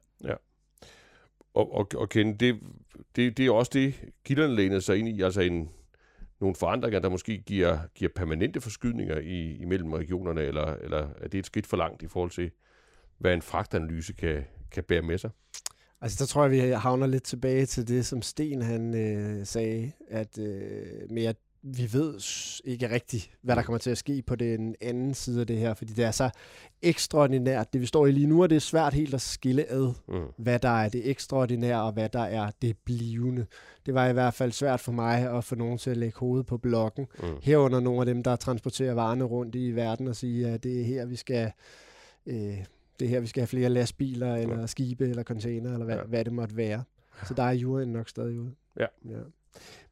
[1.54, 2.60] Og, og, og Ken, det,
[3.16, 3.94] det, det er også det,
[4.24, 5.70] kilderne læner sig ind i, altså en,
[6.40, 11.38] nogle forandringer, der måske giver, giver permanente forskydninger i, imellem regionerne, eller, eller er det
[11.38, 12.50] et skridt for langt i forhold til,
[13.18, 15.30] hvad en fragtanalyse kan, kan bære med sig?
[16.00, 19.92] Altså, der tror jeg, vi havner lidt tilbage til det, som Sten han øh, sagde,
[20.08, 21.36] at øh, med at
[21.66, 22.14] vi ved
[22.64, 25.74] ikke rigtigt, hvad der kommer til at ske på den anden side af det her,
[25.74, 26.30] fordi det er så
[26.82, 27.72] ekstraordinært.
[27.72, 30.14] Det vi står i lige nu, og det er svært helt at skille ad, Mm.
[30.36, 33.46] hvad der er det ekstraordinære, og hvad der er det blivende.
[33.86, 36.46] Det var i hvert fald svært for mig at få nogen til at lægge hovedet
[36.46, 37.06] på blokken.
[37.22, 37.28] Mm.
[37.42, 40.84] Herunder nogle af dem, der transporterer varerne rundt i verden og sige, at det er
[40.84, 41.52] her, vi skal...
[42.26, 42.64] Øh,
[43.00, 46.00] det er her, vi skal have flere lastbiler, eller skibe, eller container, eller hvad, Ja.
[46.00, 46.06] ja.
[46.06, 46.84] hvad det måtte være.
[47.26, 48.54] Så der er juryen nok stadig ude.
[48.80, 48.86] Ja.
[49.04, 49.18] ja.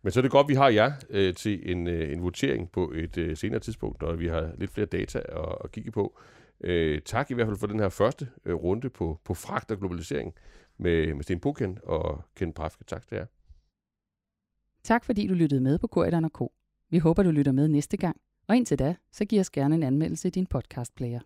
[0.02, 2.70] Men så er det godt, at vi har jer øh, til en, øh, en votering
[2.70, 6.18] på et øh, senere tidspunkt, når vi har lidt flere data at, at kigge på.
[6.60, 9.78] Øh, tak i hvert fald for den her første øh, runde på, på fragt og
[9.78, 10.34] globalisering
[10.78, 12.84] med, med Sten Buken og Ken Prafke.
[12.84, 13.26] Tak til jer.
[14.84, 16.40] Tak fordi du lyttede med på Korridoren K.
[16.90, 18.16] Vi håber, du lytter med næste gang.
[18.48, 21.20] Og indtil da, så giv os gerne en anmeldelse i din podcastplayer.